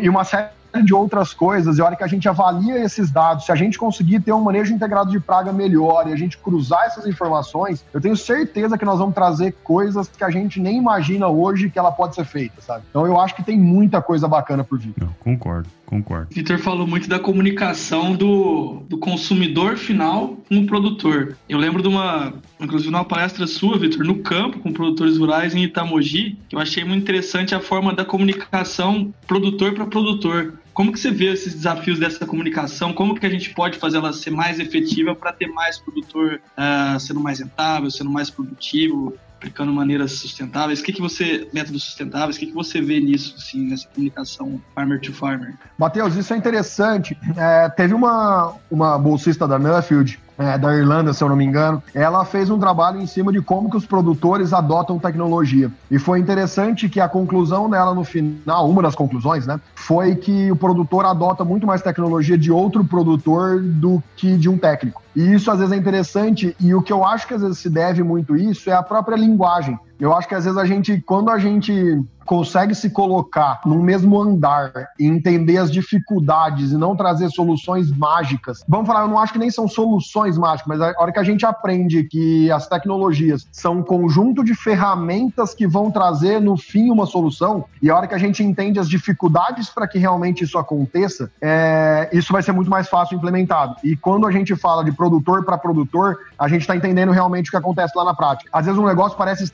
[0.00, 3.44] e uma série de outras coisas, e a hora que a gente avalia esses dados,
[3.44, 6.84] se a gente conseguir ter um manejo integrado de praga melhor e a gente cruzar
[6.86, 11.28] essas informações, eu tenho certeza que nós vamos trazer coisas que a gente nem imagina
[11.28, 12.84] hoje que ela pode ser feita, sabe?
[12.88, 14.94] Então eu acho que tem muita coisa bacana por vir.
[14.96, 16.28] Não, concordo, concordo.
[16.30, 21.36] Vitor falou muito da comunicação do, do consumidor final com o produtor.
[21.46, 25.64] Eu lembro de uma, inclusive, uma palestra sua, Vitor, no campo com produtores rurais em
[25.64, 30.54] Itamogi, eu achei muito interessante a forma da comunicação produtor para produtor.
[30.72, 32.94] Como que você vê esses desafios dessa comunicação?
[32.94, 36.98] Como que a gente pode fazer ela ser mais efetiva para ter mais produtor uh,
[36.98, 40.80] sendo mais rentável, sendo mais produtivo, aplicando maneiras sustentáveis?
[40.80, 44.60] O que, que você, métodos sustentáveis, o que, que você vê nisso, assim, nessa comunicação
[44.72, 45.54] farmer to farmer?
[45.76, 47.18] Matheus, isso é interessante.
[47.36, 51.82] É, teve uma, uma bolsista da Nuffield é, da Irlanda, se eu não me engano,
[51.94, 55.70] ela fez um trabalho em cima de como que os produtores adotam tecnologia.
[55.90, 60.50] E foi interessante que a conclusão dela no final, uma das conclusões, né, foi que
[60.50, 65.02] o produtor adota muito mais tecnologia de outro produtor do que de um técnico.
[65.14, 67.68] E isso às vezes é interessante, e o que eu acho que às vezes se
[67.68, 69.78] deve muito isso é a própria linguagem.
[70.02, 74.20] Eu acho que às vezes a gente, quando a gente consegue se colocar no mesmo
[74.20, 78.64] andar e entender as dificuldades e não trazer soluções mágicas.
[78.68, 81.24] Vamos falar, eu não acho que nem são soluções mágicas, mas a hora que a
[81.24, 86.90] gente aprende que as tecnologias são um conjunto de ferramentas que vão trazer no fim
[86.90, 90.58] uma solução, e a hora que a gente entende as dificuldades para que realmente isso
[90.58, 93.76] aconteça, é, isso vai ser muito mais fácil implementado.
[93.82, 97.50] E quando a gente fala de produtor para produtor, a gente está entendendo realmente o
[97.50, 98.50] que acontece lá na prática.
[98.52, 99.44] Às vezes um negócio parece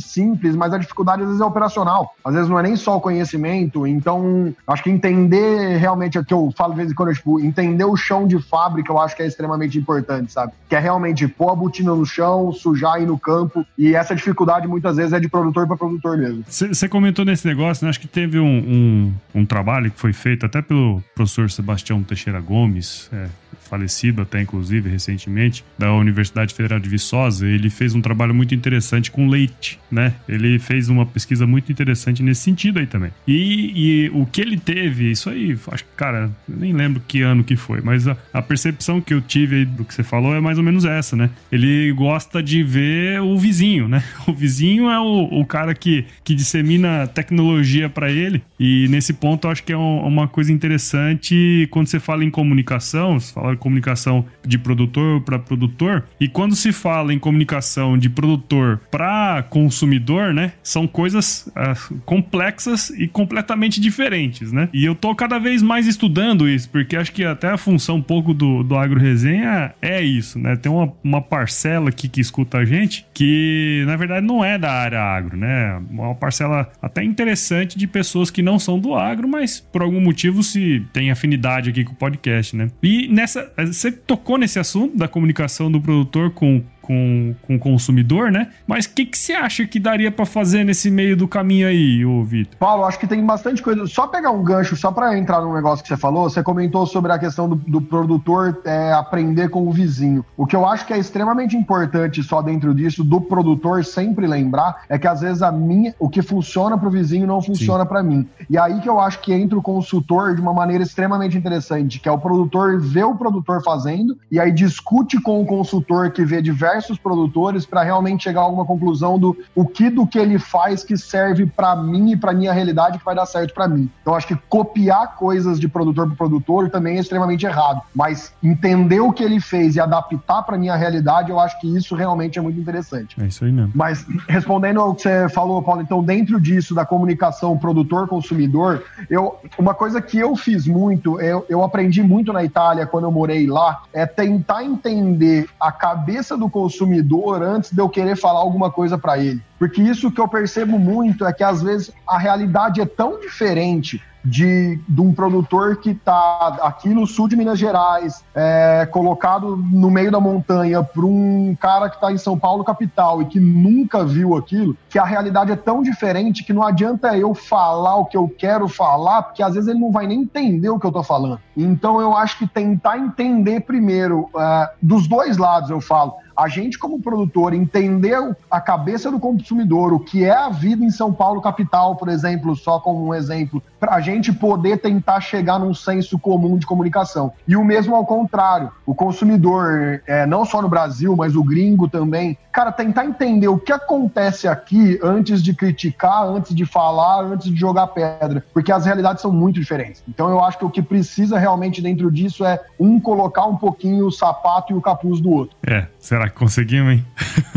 [0.00, 2.14] simples, mas a dificuldade às vezes é operacional.
[2.24, 3.86] Às vezes não é nem só o conhecimento.
[3.86, 7.40] Então, acho que entender realmente, é o que eu falo de vez em quando, tipo,
[7.40, 10.52] entender o chão de fábrica, eu acho que é extremamente importante, sabe?
[10.68, 13.64] Que é realmente pôr a botina no chão, sujar aí no campo.
[13.76, 16.44] E essa dificuldade muitas vezes é de produtor para produtor mesmo.
[16.48, 17.90] Você comentou nesse negócio, né?
[17.90, 22.40] Acho que teve um, um, um, trabalho que foi feito até pelo professor Sebastião Teixeira
[22.40, 23.26] Gomes, é,
[23.68, 27.46] falecido até inclusive recentemente, da Universidade Federal de Viçosa.
[27.46, 30.14] Ele fez um trabalho muito interessante com leite né?
[30.28, 33.10] Ele fez uma pesquisa muito interessante nesse sentido aí também.
[33.26, 37.44] E, e o que ele teve, isso aí, acho que, cara, nem lembro que ano
[37.44, 40.40] que foi, mas a, a percepção que eu tive aí do que você falou é
[40.40, 41.30] mais ou menos essa, né?
[41.50, 44.02] Ele gosta de ver o vizinho, né?
[44.28, 48.42] O vizinho é o, o cara que, que dissemina tecnologia para ele.
[48.60, 52.30] E nesse ponto eu acho que é um, uma coisa interessante quando você fala em
[52.30, 57.96] comunicação, você fala em comunicação de produtor para produtor, e quando se fala em comunicação
[57.96, 60.52] de produtor para consumidor, né?
[60.62, 64.68] São coisas uh, complexas e completamente diferentes, né?
[64.72, 68.02] E eu tô cada vez mais estudando isso, porque acho que até a função um
[68.02, 70.56] pouco do, do Agro Resenha é isso, né?
[70.56, 74.72] Tem uma, uma parcela aqui que escuta a gente que, na verdade, não é da
[74.72, 75.80] área agro, né?
[75.90, 80.42] Uma parcela até interessante de pessoas que não são do agro, mas por algum motivo
[80.42, 82.68] se tem afinidade aqui com o podcast, né?
[82.82, 83.52] E nessa.
[83.58, 88.48] Você tocou nesse assunto da comunicação do produtor com com, com o consumidor, né?
[88.66, 92.02] Mas o que, que você acha que daria para fazer nesse meio do caminho aí,
[92.04, 92.56] ô Vitor?
[92.58, 93.86] Paulo, acho que tem bastante coisa.
[93.86, 97.12] Só pegar um gancho, só para entrar no negócio que você falou, você comentou sobre
[97.12, 100.24] a questão do, do produtor é, aprender com o vizinho.
[100.34, 104.84] O que eu acho que é extremamente importante só dentro disso, do produtor sempre lembrar,
[104.88, 108.02] é que às vezes a minha, o que funciona para o vizinho não funciona para
[108.02, 108.26] mim.
[108.48, 112.08] E aí que eu acho que entra o consultor de uma maneira extremamente interessante, que
[112.08, 116.40] é o produtor ver o produtor fazendo e aí discute com o consultor que vê
[116.40, 120.38] diversos diversos produtores para realmente chegar a alguma conclusão do o que do que ele
[120.38, 123.90] faz que serve para mim e para minha realidade que vai dar certo para mim.
[124.00, 129.00] Então acho que copiar coisas de produtor para produtor também é extremamente errado, mas entender
[129.00, 132.42] o que ele fez e adaptar para minha realidade, eu acho que isso realmente é
[132.42, 133.20] muito interessante.
[133.20, 133.72] É isso aí mesmo.
[133.74, 139.74] Mas respondendo ao que você falou, Paulo, então dentro disso da comunicação produtor-consumidor, eu uma
[139.74, 143.82] coisa que eu fiz muito, eu, eu aprendi muito na Itália quando eu morei lá,
[143.92, 148.98] é tentar entender a cabeça do consumidor consumidor antes de eu querer falar alguma coisa
[148.98, 149.42] para ele.
[149.58, 154.02] Porque isso que eu percebo muito é que às vezes a realidade é tão diferente
[154.24, 159.90] de, de um produtor que está aqui no sul de Minas Gerais, é, colocado no
[159.90, 164.04] meio da montanha, para um cara que está em São Paulo, capital, e que nunca
[164.04, 168.16] viu aquilo, que a realidade é tão diferente que não adianta eu falar o que
[168.16, 171.02] eu quero falar, porque às vezes ele não vai nem entender o que eu estou
[171.02, 171.40] falando.
[171.56, 176.78] Então eu acho que tentar entender primeiro, é, dos dois lados eu falo, a gente,
[176.78, 178.16] como produtor, entender
[178.48, 182.54] a cabeça do consumidor, o que é a vida em São Paulo, capital, por exemplo,
[182.54, 187.32] só como um exemplo, para a gente poder tentar chegar num senso comum de comunicação.
[187.46, 191.88] E o mesmo ao contrário, o consumidor, é, não só no Brasil, mas o gringo
[191.88, 197.50] também, cara, tentar entender o que acontece aqui antes de criticar, antes de falar, antes
[197.50, 200.04] de jogar pedra, porque as realidades são muito diferentes.
[200.08, 204.06] Então eu acho que o que precisa realmente dentro disso é um colocar um pouquinho
[204.06, 205.56] o sapato e o capuz do outro.
[205.66, 207.06] É, será conseguimos, hein?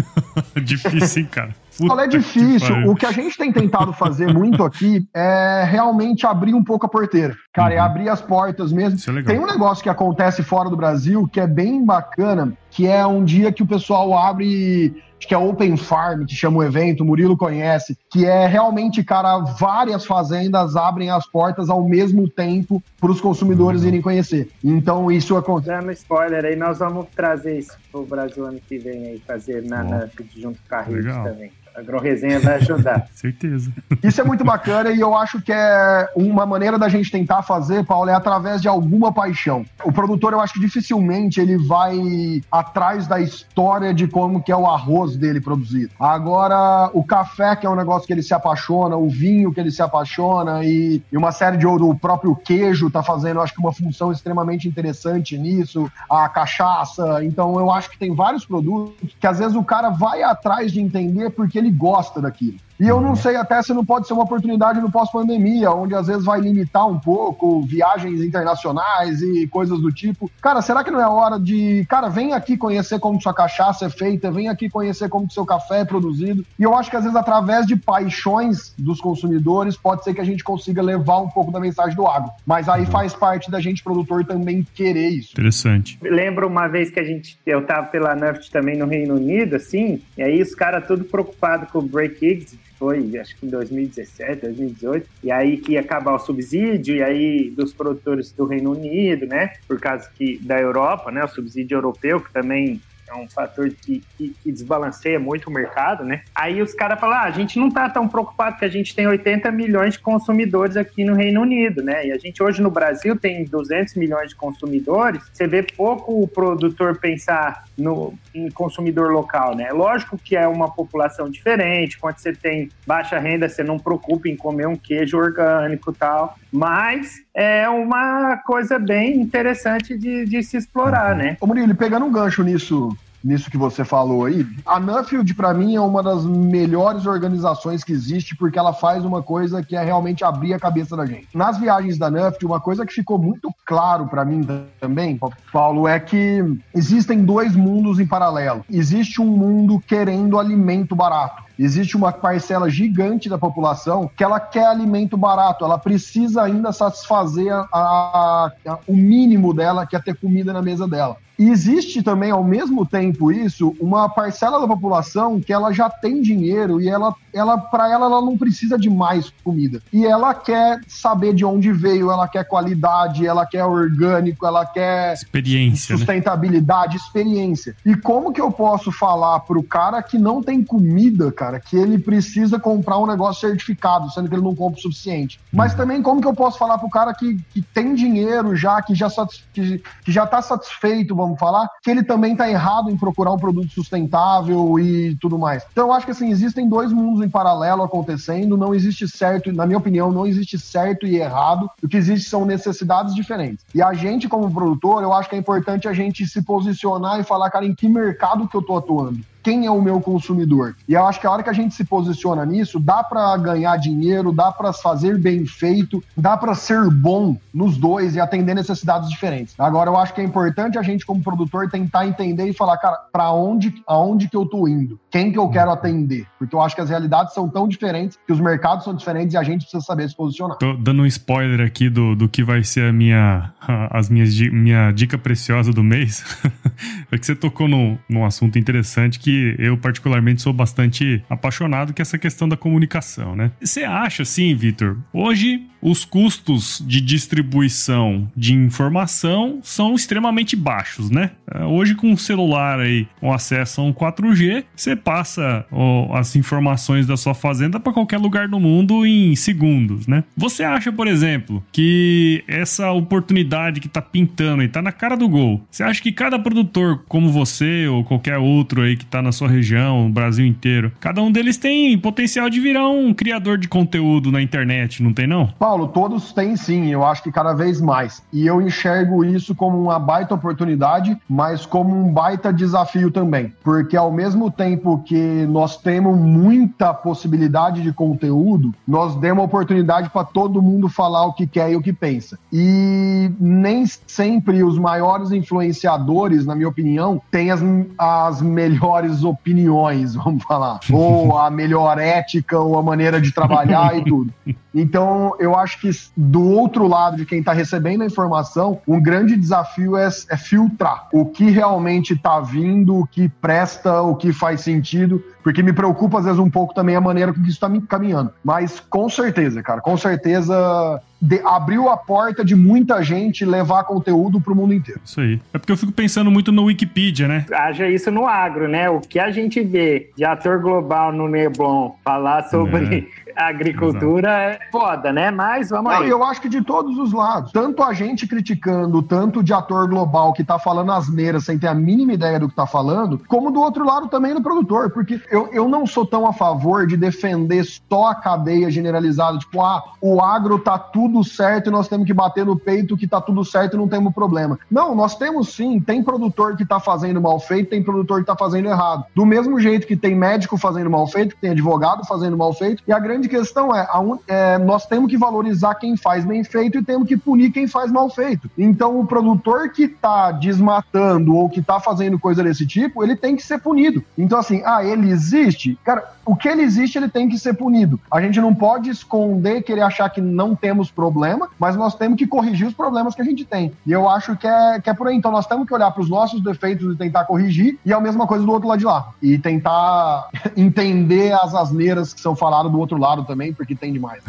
[0.64, 1.56] Difícil, hein, cara?
[1.78, 2.76] Puta é difícil.
[2.76, 6.86] Que o que a gente tem tentado fazer muito aqui é realmente abrir um pouco
[6.86, 7.36] a porteira.
[7.54, 7.84] Cara, é uhum.
[7.84, 9.00] é abrir as portas mesmo.
[9.18, 13.06] É tem um negócio que acontece fora do Brasil que é bem bacana, que é
[13.06, 17.04] um dia que o pessoal abre acho que é Open Farm, que chama o evento,
[17.04, 22.84] o Murilo conhece, que é realmente, cara, várias fazendas abrem as portas ao mesmo tempo
[23.00, 23.90] para os consumidores uhum.
[23.90, 24.50] irem conhecer.
[24.64, 25.70] Então, isso acontece.
[25.70, 29.64] Dando spoiler aí, nós vamos trazer isso para o Brasil ano que vem aí, fazer
[29.64, 31.52] na, na junto com a Rede também.
[31.76, 33.08] A AgroResenha vai ajudar.
[33.14, 33.72] Certeza.
[34.04, 37.86] Isso é muito bacana e eu acho que é uma maneira da gente tentar fazer,
[37.86, 39.66] Paulo, é através de alguma paixão.
[39.84, 44.56] O produtor, eu acho que dificilmente ele vai atrás da história de como que é
[44.56, 45.92] o arroz dele produzido.
[46.00, 49.72] Agora, o café, que é um negócio que ele se apaixona, o vinho que ele
[49.72, 53.54] se apaixona e, e uma série de outros, o próprio queijo tá fazendo, eu acho
[53.54, 57.24] que uma função extremamente interessante nisso, a cachaça.
[57.24, 60.82] Então, eu acho que tem vários produtos que às vezes o cara vai atrás de
[60.82, 62.58] entender porque ele gosta daquilo.
[62.82, 66.08] E eu não sei até se não pode ser uma oportunidade no pós-pandemia, onde às
[66.08, 70.32] vezes vai limitar um pouco viagens internacionais e coisas do tipo.
[70.42, 73.90] Cara, será que não é hora de, cara, vem aqui conhecer como sua cachaça é
[73.92, 76.44] feita, vem aqui conhecer como seu café é produzido.
[76.58, 80.26] E eu acho que às vezes através de paixões dos consumidores pode ser que a
[80.26, 82.32] gente consiga levar um pouco da mensagem do agro.
[82.48, 85.34] Mas aí faz parte da gente produtor também querer isso.
[85.34, 86.00] Interessante.
[86.02, 90.02] Lembro uma vez que a gente eu tava pela Nuft também no Reino Unido, assim,
[90.18, 94.42] e aí os caras tudo preocupado com o break eggs foi acho que em 2017,
[94.42, 99.28] 2018, e aí que ia acabar o subsídio, e aí dos produtores do Reino Unido,
[99.28, 102.82] né, por causa que da Europa, né, o subsídio europeu, que também
[103.12, 106.22] é um fator que, que, que, desbalanceia muito o mercado, né?
[106.34, 109.08] Aí os caras falam, ah, a gente não tá tão preocupado que a gente tem
[109.08, 112.08] 80 milhões de consumidores aqui no Reino Unido, né?
[112.08, 116.28] E a gente hoje no Brasil tem 200 milhões de consumidores, você vê pouco o
[116.28, 119.72] produtor pensar no em consumidor local, né?
[119.72, 124.36] Lógico que é uma população diferente, quando você tem baixa renda, você não preocupa em
[124.36, 130.58] comer um queijo orgânico e tal, mas é uma coisa bem interessante de, de se
[130.58, 131.38] explorar, né?
[131.40, 134.46] Ô Murilo, pegando um gancho nisso nisso que você falou aí.
[134.66, 139.22] A Nuffield, para mim, é uma das melhores organizações que existe, porque ela faz uma
[139.22, 141.28] coisa que é realmente abrir a cabeça da gente.
[141.34, 144.42] Nas viagens da Nuffield, uma coisa que ficou muito claro para mim
[144.80, 145.20] também,
[145.52, 146.44] Paulo, é que
[146.74, 148.66] existem dois mundos em paralelo.
[148.70, 154.66] Existe um mundo querendo alimento barato Existe uma parcela gigante da população que ela quer
[154.66, 160.16] alimento barato, ela precisa ainda satisfazer a, a, a, o mínimo dela, que é ter
[160.16, 161.18] comida na mesa dela.
[161.42, 166.22] E existe também, ao mesmo tempo, isso, uma parcela da população que ela já tem
[166.22, 169.82] dinheiro e ela, ela para ela, ela não precisa de mais comida.
[169.92, 175.14] E ela quer saber de onde veio, ela quer qualidade, ela quer orgânico, ela quer
[175.16, 175.98] experiência, né?
[175.98, 177.04] sustentabilidade, né?
[177.04, 177.76] experiência.
[177.84, 181.98] E como que eu posso falar pro cara que não tem comida, cara, que ele
[181.98, 185.40] precisa comprar um negócio certificado, sendo que ele não compra o suficiente?
[185.52, 185.78] Mas uhum.
[185.80, 189.10] também como que eu posso falar pro cara que, que tem dinheiro já, que já,
[189.52, 193.38] que, que já tá satisfeito, vamos falar, que ele também está errado em procurar um
[193.38, 195.64] produto sustentável e tudo mais.
[195.72, 199.66] Então eu acho que assim, existem dois mundos em paralelo acontecendo, não existe certo, na
[199.66, 203.66] minha opinião, não existe certo e errado, o que existe são necessidades diferentes.
[203.74, 207.24] E a gente, como produtor, eu acho que é importante a gente se posicionar e
[207.24, 209.20] falar, cara, em que mercado que eu tô atuando?
[209.44, 210.76] Quem é o meu consumidor.
[210.88, 213.78] E eu acho que a hora que a gente se posiciona nisso, dá para ganhar
[213.78, 219.10] dinheiro, dá para fazer bem feito, dá para ser bom nos dois e atender necessidades
[219.10, 219.54] diferentes.
[219.58, 222.98] Agora eu acho que é importante a gente como produtor tentar entender e falar, cara,
[223.12, 225.00] para onde, aonde que eu tô indo?
[225.10, 226.26] Quem que eu quero atender?
[226.38, 229.38] Porque eu acho que as realidades são tão diferentes, que os mercados são diferentes e
[229.38, 230.58] a gente precisa saber se posicionar.
[230.58, 233.54] Tô dando um spoiler aqui do, do que vai ser a minha
[233.90, 236.24] as minhas minha dica preciosa do mês.
[237.12, 241.94] é que você tocou num, num assunto interessante que que eu particularmente sou bastante apaixonado,
[241.94, 243.52] que é essa questão da comunicação, né?
[243.62, 244.98] Você acha assim, Vitor?
[245.14, 251.32] Hoje os custos de distribuição de informação são extremamente baixos, né?
[251.54, 256.36] É, hoje com o celular aí, com acesso a um 4G, você passa ó, as
[256.36, 260.24] informações da sua fazenda para qualquer lugar do mundo em segundos, né?
[260.38, 265.28] Você acha, por exemplo, que essa oportunidade que tá pintando e tá na cara do
[265.28, 269.48] gol, você acha que cada produtor como você ou qualquer outro aí que na sua
[269.48, 274.32] região, no Brasil inteiro, cada um deles tem potencial de virar um criador de conteúdo
[274.32, 275.48] na internet, não tem não?
[275.60, 278.24] Paulo, todos têm sim, eu acho que cada vez mais.
[278.32, 283.54] E eu enxergo isso como uma baita oportunidade, mas como um baita desafio também.
[283.64, 290.24] Porque ao mesmo tempo que nós temos muita possibilidade de conteúdo, nós demos oportunidade para
[290.24, 292.38] todo mundo falar o que quer e o que pensa.
[292.52, 297.62] E nem sempre os maiores influenciadores, na minha opinião, têm as,
[297.98, 300.80] as melhores opiniões, vamos falar.
[300.92, 304.34] Ou a melhor ética, ou a maneira de trabalhar e tudo.
[304.74, 309.36] Então, eu acho que do outro lado de quem está recebendo a informação, um grande
[309.36, 314.62] desafio é, é filtrar o que realmente está vindo, o que presta, o que faz
[314.62, 317.68] sentido, porque me preocupa às vezes um pouco também a maneira com que isso está
[317.68, 318.32] me caminhando.
[318.44, 324.42] Mas com certeza, cara, com certeza de, abriu a porta de muita gente levar conteúdo
[324.42, 325.00] para o mundo inteiro.
[325.06, 325.40] Isso aí.
[325.54, 327.46] É porque eu fico pensando muito no Wikipedia, né?
[327.54, 328.90] Haja isso no agro, né?
[328.90, 333.44] O que a gente vê de ator global no Neblon falar sobre é.
[333.44, 334.64] agricultura Exato.
[334.64, 335.32] é foda, né?
[335.32, 336.10] Mas vamos Não, aí.
[336.10, 337.52] Eu acho que de todos os lados.
[337.52, 341.74] Tanto a gente criticando, tanto de ator global que tá falando asneiras sem ter a
[341.74, 344.92] mínima ideia do que tá falando, como do outro lado também do produtor.
[344.92, 349.62] Porque eu, eu não sou tão a favor de defender só a cadeia generalizada, tipo,
[349.62, 353.08] ah, o agro tá tudo tudo certo e nós temos que bater no peito que
[353.08, 354.60] tá tudo certo e não temos problema.
[354.70, 358.36] Não, nós temos sim, tem produtor que tá fazendo mal feito, tem produtor que tá
[358.36, 359.06] fazendo errado.
[359.16, 362.84] Do mesmo jeito que tem médico fazendo mal feito, que tem advogado fazendo mal feito,
[362.88, 364.18] e a grande questão é, un...
[364.28, 367.92] é nós temos que valorizar quem faz bem feito e temos que punir quem faz
[367.92, 368.50] mal feito.
[368.58, 373.36] Então, o produtor que tá desmatando ou que tá fazendo coisa desse tipo, ele tem
[373.36, 374.04] que ser punido.
[374.18, 375.78] Então, assim, ah, ele existe?
[375.84, 378.00] Cara, o que ele existe, ele tem que ser punido.
[378.12, 382.28] A gente não pode esconder, querer achar que não temos problema, mas nós temos que
[382.28, 383.72] corrigir os problemas que a gente tem.
[383.86, 385.16] E eu acho que é, que é por aí.
[385.16, 388.00] Então nós temos que olhar para os nossos defeitos e tentar corrigir, e é a
[388.00, 389.10] mesma coisa do outro lado de lá.
[389.22, 394.22] E tentar entender as asneiras que são faladas do outro lado também, porque tem demais.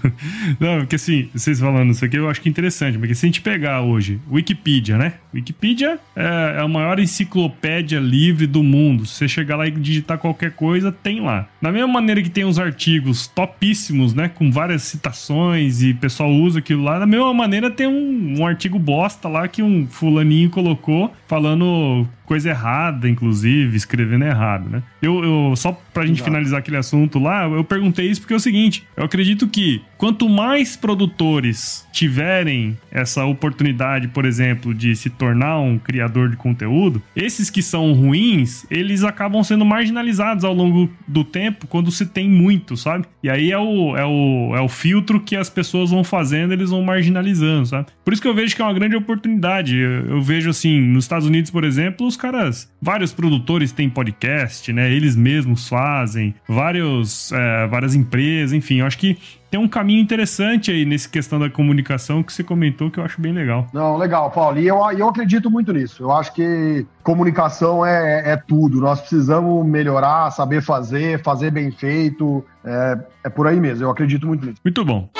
[0.58, 3.28] Não, porque assim, vocês falando isso aqui, eu acho que é interessante, porque se a
[3.28, 5.14] gente pegar hoje Wikipedia, né?
[5.34, 9.06] Wikipedia é, é a maior enciclopédia livre do mundo.
[9.06, 11.48] Se você chegar lá e digitar qualquer coisa, tem lá.
[11.60, 14.28] Da mesma maneira que tem uns artigos topíssimos, né?
[14.28, 18.46] Com várias citações e o pessoal usa aquilo lá, da mesma maneira tem um, um
[18.46, 24.82] artigo bosta lá que um fulaninho colocou falando coisa errada, inclusive, escrevendo errado, né?
[25.00, 26.30] Eu, eu só pra gente Exato.
[26.30, 30.28] finalizar aquele assunto lá, eu perguntei isso porque é o seguinte: eu acredito que quanto
[30.28, 37.50] mais produtores tiverem essa oportunidade, por exemplo, de se tornar um criador de conteúdo, esses
[37.50, 42.76] que são ruins, eles acabam sendo marginalizados ao longo do tempo quando se tem muito,
[42.76, 43.06] sabe?
[43.22, 46.70] E aí é o, é o, é o filtro que as pessoas vão fazendo, eles
[46.70, 47.86] vão marginalizando, sabe?
[48.04, 49.76] Por isso que eu vejo que é uma grande oportunidade.
[49.76, 54.72] Eu, eu vejo assim, nos Estados Unidos, por exemplo, os caras, vários produtores têm podcast,
[54.72, 54.90] né?
[54.90, 59.18] Eles mesmos fazem, vários, é, várias empresas, enfim, eu acho que
[59.50, 63.20] tem um caminho interessante aí nesse questão da comunicação que você comentou que eu acho
[63.20, 63.66] bem legal.
[63.70, 64.58] Não, legal, Paulo.
[64.58, 66.04] E eu, eu acredito muito nisso.
[66.04, 68.80] Eu acho que comunicação é, é tudo.
[68.80, 72.42] Nós precisamos melhorar, saber fazer, fazer bem feito.
[72.64, 73.84] É, é por aí mesmo.
[73.84, 74.58] Eu acredito muito nisso.
[74.64, 75.10] Muito bom.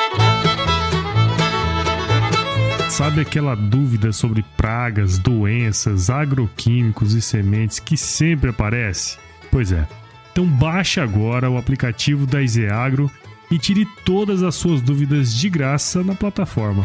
[2.93, 9.17] Sabe aquela dúvida sobre pragas, doenças, agroquímicos e sementes que sempre aparece?
[9.51, 9.89] Pois é.
[10.31, 13.11] Então baixe agora o aplicativo da Izeagro
[13.51, 16.85] e tire todas as suas dúvidas de graça na plataforma.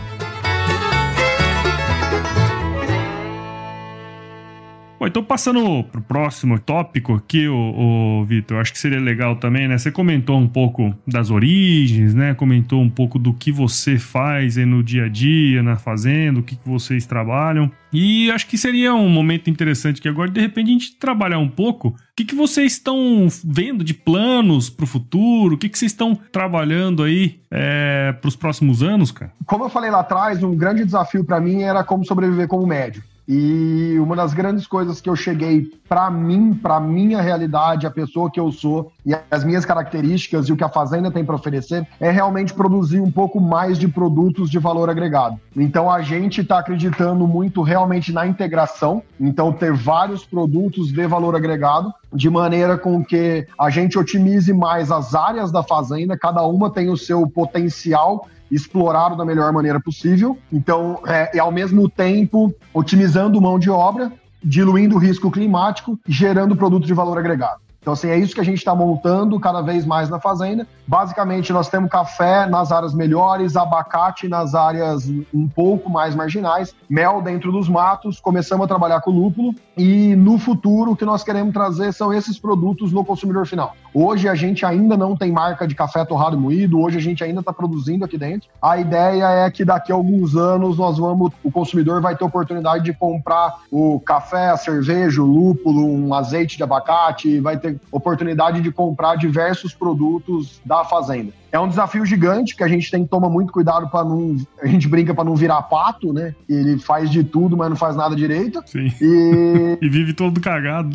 [5.07, 9.77] Bom, então passando pro próximo tópico aqui, o, Vitor, acho que seria legal também, né?
[9.77, 12.33] Você comentou um pouco das origens, né?
[12.33, 16.43] Comentou um pouco do que você faz aí no dia a dia, na fazenda, o
[16.43, 17.71] que, que vocês trabalham.
[17.91, 21.49] E acho que seria um momento interessante que agora, de repente, a gente trabalhar um
[21.49, 21.89] pouco.
[21.89, 25.55] O que, que vocês estão vendo de planos para o futuro?
[25.55, 29.31] O que, que vocês estão trabalhando aí é, para os próximos anos, cara?
[29.45, 33.01] Como eu falei lá atrás, um grande desafio para mim era como sobreviver como médio.
[33.28, 38.32] E uma das grandes coisas que eu cheguei para mim, para minha realidade, a pessoa
[38.32, 41.86] que eu sou e as minhas características e o que a fazenda tem para oferecer
[41.99, 45.38] é realmente produzir um pouco mais de produtos de valor agregado.
[45.55, 51.36] Então a gente está acreditando muito realmente na integração, então ter vários produtos de valor
[51.36, 56.69] agregado de maneira com que a gente otimize mais as áreas da fazenda, cada uma
[56.69, 60.37] tem o seu potencial explorado da melhor maneira possível.
[60.51, 64.11] Então, é, e ao mesmo tempo, otimizando mão de obra,
[64.43, 67.66] diluindo o risco climático, gerando produto de valor agregado.
[67.88, 70.67] Então, assim, é isso que a gente está montando cada vez mais na fazenda.
[70.85, 77.21] Basicamente, nós temos café nas áreas melhores, abacate nas áreas um pouco mais marginais, mel
[77.21, 78.19] dentro dos matos.
[78.19, 82.38] Começamos a trabalhar com lúpulo e no futuro o que nós queremos trazer são esses
[82.38, 83.73] produtos no consumidor final.
[83.93, 87.23] Hoje a gente ainda não tem marca de café torrado e moído, hoje a gente
[87.23, 88.49] ainda está produzindo aqui dentro.
[88.61, 92.83] A ideia é que daqui a alguns anos nós vamos, o consumidor vai ter oportunidade
[92.83, 98.61] de comprar o café, a cerveja, o lúpulo, um azeite de abacate, vai ter oportunidade
[98.61, 101.32] de comprar diversos produtos da fazenda.
[101.51, 104.36] É um desafio gigante que a gente tem que tomar muito cuidado para não.
[104.61, 106.36] A gente brinca para não virar pato, né?
[106.47, 108.61] Ele faz de tudo, mas não faz nada direito.
[108.65, 108.91] Sim.
[109.01, 110.89] E, e vive todo cagado.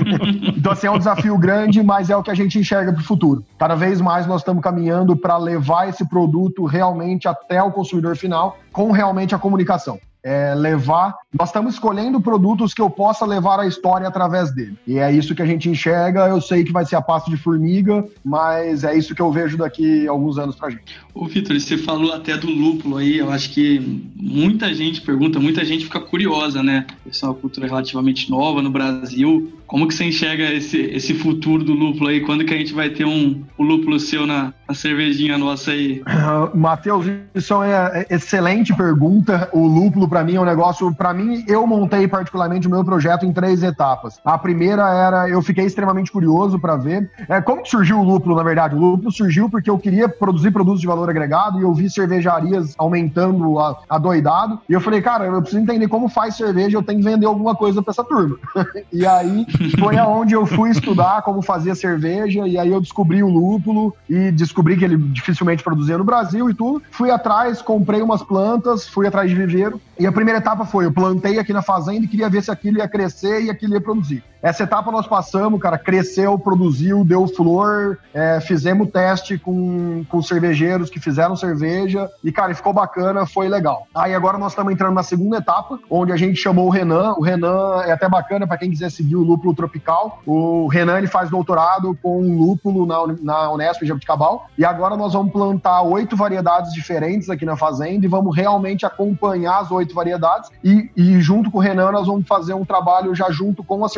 [0.56, 3.04] então, assim, é um desafio grande, mas é o que a gente enxerga para o
[3.04, 3.44] futuro.
[3.58, 8.58] Cada vez mais nós estamos caminhando para levar esse produto realmente até o consumidor final
[8.72, 11.14] com realmente a comunicação é, levar.
[11.38, 14.76] Nós estamos escolhendo produtos que eu possa levar a história através dele.
[14.86, 16.28] E é isso que a gente enxerga.
[16.28, 19.56] Eu sei que vai ser a passo de formiga, mas é isso que eu vejo
[19.56, 20.96] daqui a alguns anos pra gente.
[21.14, 23.18] Ô, Vitor, você falou até do lúpulo aí.
[23.18, 26.86] Eu acho que muita gente pergunta, muita gente fica curiosa, né?
[27.08, 29.52] Essa é uma cultura relativamente nova no Brasil.
[29.68, 32.22] Como que você enxerga esse, esse futuro do lúpulo aí?
[32.22, 36.02] Quando que a gente vai ter um, o lúpulo seu na, na cervejinha nossa aí?
[36.54, 39.50] Matheus, isso é uma excelente pergunta.
[39.52, 40.92] O lúpulo, para mim, é um negócio.
[40.94, 44.18] Para mim, eu montei particularmente o meu projeto em três etapas.
[44.24, 48.36] A primeira era, eu fiquei extremamente curioso para ver é, como que surgiu o lúpulo,
[48.36, 48.74] na verdade.
[48.74, 52.74] O lúpulo surgiu porque eu queria produzir produtos de valor agregado e eu vi cervejarias
[52.78, 54.58] aumentando a, a doidado.
[54.66, 57.54] E eu falei, cara, eu preciso entender como faz cerveja, eu tenho que vender alguma
[57.54, 58.38] coisa para essa turma.
[58.90, 59.44] e aí
[59.78, 64.30] foi aonde eu fui estudar como fazia cerveja, e aí eu descobri o lúpulo e
[64.30, 66.82] descobri que ele dificilmente produzia no Brasil e tudo.
[66.90, 70.92] Fui atrás, comprei umas plantas, fui atrás de viveiro, e a primeira etapa foi: eu
[70.92, 74.22] plantei aqui na fazenda e queria ver se aquilo ia crescer e aquilo ia produzir.
[74.42, 80.90] Essa etapa nós passamos, cara, cresceu, produziu, deu flor, é, fizemos teste com, com cervejeiros
[80.90, 83.86] que fizeram cerveja e, cara, ficou bacana, foi legal.
[83.94, 87.14] Aí agora nós estamos entrando na segunda etapa, onde a gente chamou o Renan.
[87.14, 90.22] O Renan é até bacana para quem quiser seguir o Lúpulo Tropical.
[90.26, 95.12] O Renan ele faz doutorado com lúpulo na, na Unesp de Jabuticabal e agora nós
[95.12, 100.50] vamos plantar oito variedades diferentes aqui na fazenda e vamos realmente acompanhar as oito variedades
[100.62, 103.92] e, e junto com o Renan nós vamos fazer um trabalho já junto com as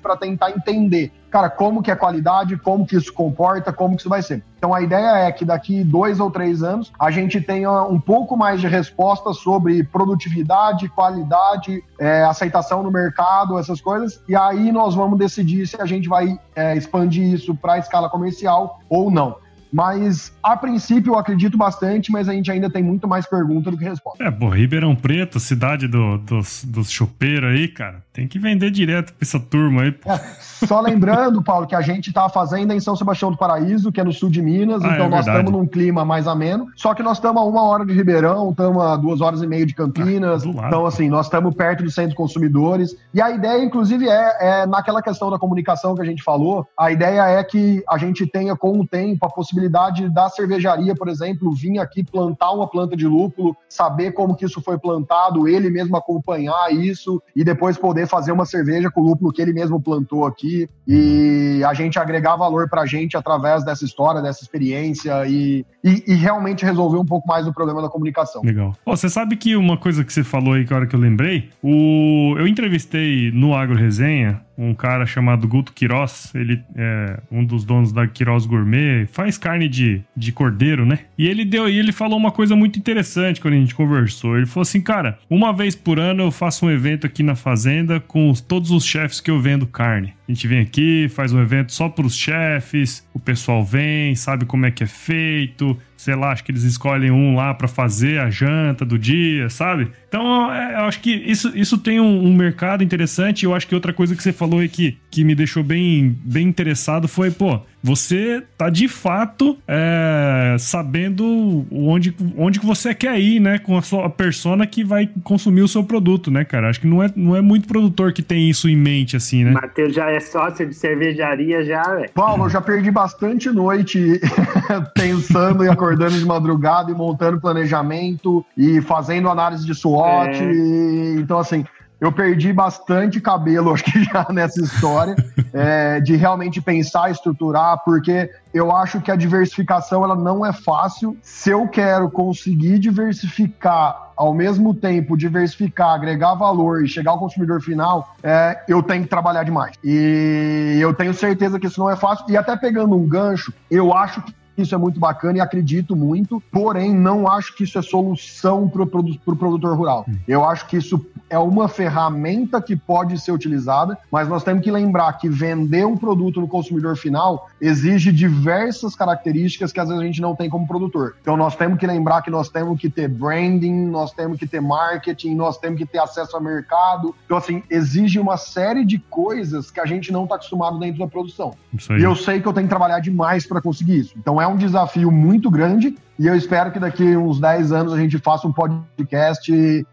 [0.00, 4.08] para tentar entender cara, como que é qualidade, como que isso comporta, como que isso
[4.08, 4.44] vai ser.
[4.58, 8.36] Então a ideia é que daqui dois ou três anos a gente tenha um pouco
[8.36, 14.94] mais de respostas sobre produtividade, qualidade, é, aceitação no mercado, essas coisas, e aí nós
[14.94, 19.36] vamos decidir se a gente vai é, expandir isso para a escala comercial ou não.
[19.72, 23.78] Mas, a princípio, eu acredito bastante, mas a gente ainda tem muito mais pergunta do
[23.78, 24.22] que resposta.
[24.22, 29.14] É, pô, Ribeirão Preto, cidade do, dos, dos chopeiros aí, cara, tem que vender direto
[29.14, 29.94] pra essa turma aí.
[30.04, 34.00] É, só lembrando, Paulo, que a gente tá fazendo em São Sebastião do Paraíso, que
[34.00, 36.68] é no sul de Minas, ah, então é nós estamos num clima mais ameno.
[36.76, 39.64] Só que nós estamos a uma hora de Ribeirão, estamos a duas horas e meia
[39.64, 40.44] de Campinas.
[40.44, 42.94] Ah, então, assim, nós estamos perto do centro de consumidores.
[43.14, 46.92] E a ideia, inclusive, é, é naquela questão da comunicação que a gente falou, a
[46.92, 51.08] ideia é que a gente tenha, com o tempo, a possibilidade possibilidade da cervejaria, por
[51.08, 55.70] exemplo, vir aqui plantar uma planta de lúpulo, saber como que isso foi plantado, ele
[55.70, 59.80] mesmo acompanhar isso e depois poder fazer uma cerveja com o lúpulo que ele mesmo
[59.80, 65.26] plantou aqui e a gente agregar valor para a gente através dessa história, dessa experiência
[65.26, 68.42] e, e, e, realmente resolver um pouco mais o problema da comunicação.
[68.42, 68.74] Legal.
[68.84, 71.00] Oh, você sabe que uma coisa que você falou aí que a hora que eu
[71.00, 72.34] lembrei, o...
[72.38, 77.92] eu entrevistei no Agro Resenha um cara chamado Guto Quiroz, ele é um dos donos
[77.92, 81.00] da Quiroz Gourmet, faz carne de, de cordeiro, né?
[81.16, 84.36] E ele deu e ele falou uma coisa muito interessante quando a gente conversou.
[84.36, 88.00] Ele falou assim, cara, uma vez por ano eu faço um evento aqui na fazenda
[88.00, 90.14] com os, todos os chefes que eu vendo carne.
[90.28, 94.44] A gente vem aqui, faz um evento só para os chefes, o pessoal vem, sabe
[94.44, 98.18] como é que é feito, sei lá, acho que eles escolhem um lá para fazer
[98.18, 99.88] a janta do dia, sabe?
[100.08, 103.44] Então, é, eu acho que isso, isso tem um, um, mercado interessante.
[103.44, 107.06] Eu acho que outra coisa que você falou aí que, me deixou bem, bem interessado
[107.06, 113.58] foi, pô, você tá de fato é, sabendo onde, onde que você quer ir, né?
[113.58, 116.68] Com a sua persona que vai consumir o seu produto, né, cara?
[116.68, 119.52] Acho que não é, não é muito produtor que tem isso em mente, assim, né?
[119.52, 122.10] Matheus já é sócio de cervejaria, já, velho.
[122.14, 124.20] Paulo, eu já perdi bastante noite
[124.94, 130.42] pensando e acordando de madrugada e montando planejamento e fazendo análise de SWOT.
[130.42, 130.52] É.
[130.52, 131.64] E, então, assim,
[132.02, 135.14] eu perdi bastante cabelo, acho que já nessa história,
[135.52, 141.16] é, de realmente pensar, estruturar, porque eu acho que a diversificação ela não é fácil.
[141.22, 147.62] Se eu quero conseguir diversificar ao mesmo tempo diversificar, agregar valor e chegar ao consumidor
[147.62, 149.76] final, é, eu tenho que trabalhar demais.
[149.84, 152.26] E eu tenho certeza que isso não é fácil.
[152.28, 156.42] E até pegando um gancho, eu acho que isso é muito bacana e acredito muito,
[156.50, 160.04] porém não acho que isso é solução para o pro produtor rural.
[160.08, 160.16] Hum.
[160.26, 164.70] Eu acho que isso é uma ferramenta que pode ser utilizada, mas nós temos que
[164.70, 170.04] lembrar que vender um produto no consumidor final exige diversas características que às vezes a
[170.04, 171.16] gente não tem como produtor.
[171.22, 174.60] Então nós temos que lembrar que nós temos que ter branding, nós temos que ter
[174.60, 177.14] marketing, nós temos que ter acesso ao mercado.
[177.24, 181.06] Então assim, exige uma série de coisas que a gente não está acostumado dentro da
[181.06, 181.54] produção.
[181.98, 184.14] E eu sei que eu tenho que trabalhar demais para conseguir isso.
[184.18, 187.98] Então é um desafio muito grande e eu espero que daqui uns 10 anos a
[187.98, 189.50] gente faça um podcast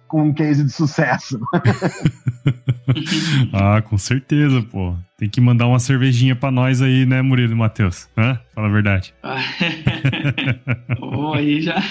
[0.07, 1.39] com um case de sucesso.
[3.53, 4.93] ah, com certeza, pô.
[5.17, 8.07] Tem que mandar uma cervejinha pra nós aí, né, Murilo e Matheus?
[8.17, 8.39] Hã?
[8.53, 9.13] Fala a verdade.
[11.01, 11.77] oh, aí já.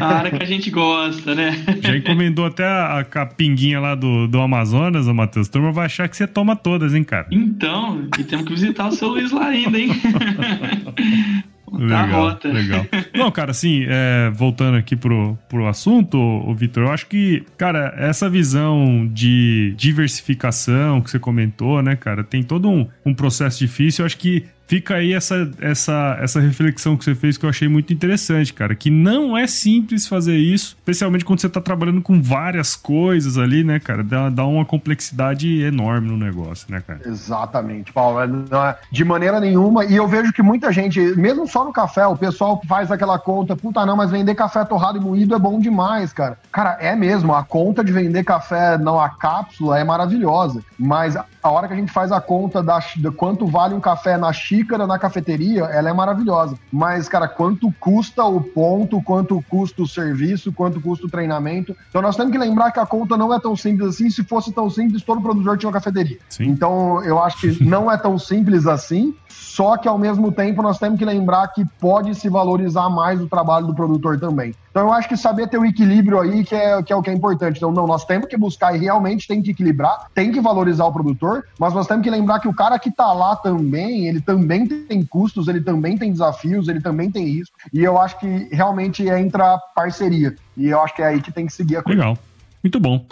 [0.00, 1.52] a área que a gente gosta, né?
[1.82, 5.48] Já encomendou até a, a pinguinha lá do, do Amazonas, ô Matheus.
[5.48, 7.26] Turma vai achar que você toma todas, hein, cara?
[7.30, 9.90] Então, e temos que visitar o seu Luiz lá ainda, hein?
[11.72, 12.48] Legal, rota.
[12.48, 12.86] Legal.
[13.14, 17.94] Não, cara, assim, é, voltando aqui pro, pro assunto, o Vitor, eu acho que, cara,
[17.96, 24.02] essa visão de diversificação que você comentou, né, cara, tem todo um, um processo difícil.
[24.02, 27.68] Eu acho que fica aí essa, essa, essa reflexão que você fez que eu achei
[27.68, 28.74] muito interessante, cara.
[28.74, 33.64] Que não é simples fazer isso, especialmente quando você tá trabalhando com várias coisas ali,
[33.64, 34.02] né, cara?
[34.02, 37.00] Dá, dá uma complexidade enorme no negócio, né, cara?
[37.06, 38.20] Exatamente, Paulo.
[38.20, 39.84] É, é, de maneira nenhuma.
[39.84, 43.56] E eu vejo que muita gente, mesmo só no café, o pessoal faz aquela conta,
[43.56, 46.38] puta não, mas vender café torrado e moído é bom demais, cara.
[46.50, 47.34] Cara, é mesmo.
[47.34, 50.62] A conta de vender café não a cápsula é maravilhosa.
[50.78, 54.16] Mas a hora que a gente faz a conta da, de quanto vale um café
[54.16, 56.56] na China, xícara na cafeteria, ela é maravilhosa.
[56.72, 61.76] Mas, cara, quanto custa o ponto, quanto custa o serviço, quanto custa o treinamento.
[61.88, 64.08] Então nós temos que lembrar que a conta não é tão simples assim.
[64.08, 66.18] Se fosse tão simples, todo produtor tinha uma cafeteria.
[66.28, 66.46] Sim.
[66.46, 69.14] Então eu acho que não é tão simples assim.
[69.28, 73.26] Só que ao mesmo tempo nós temos que lembrar que pode se valorizar mais o
[73.26, 74.54] trabalho do produtor também.
[74.76, 77.08] Então eu acho que saber ter o equilíbrio aí que é, que é o que
[77.08, 77.56] é importante.
[77.56, 80.92] Então, não, nós temos que buscar e realmente tem que equilibrar, tem que valorizar o
[80.92, 84.66] produtor, mas nós temos que lembrar que o cara que está lá também, ele também
[84.66, 87.56] tem custos, ele também tem desafios, ele também tem risco.
[87.72, 90.36] E eu acho que realmente entra parceria.
[90.54, 91.98] E eu acho que é aí que tem que seguir a coisa.
[91.98, 92.18] Legal.
[92.62, 93.06] Muito bom.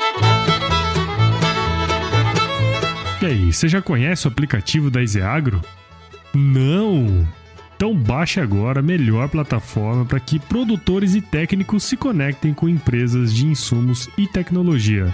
[3.23, 5.63] E aí, você já conhece o aplicativo da Iseagro?
[6.35, 7.27] Não!
[7.85, 13.31] Então baixe agora a melhor plataforma para que produtores e técnicos se conectem com empresas
[13.31, 15.13] de insumos e tecnologia.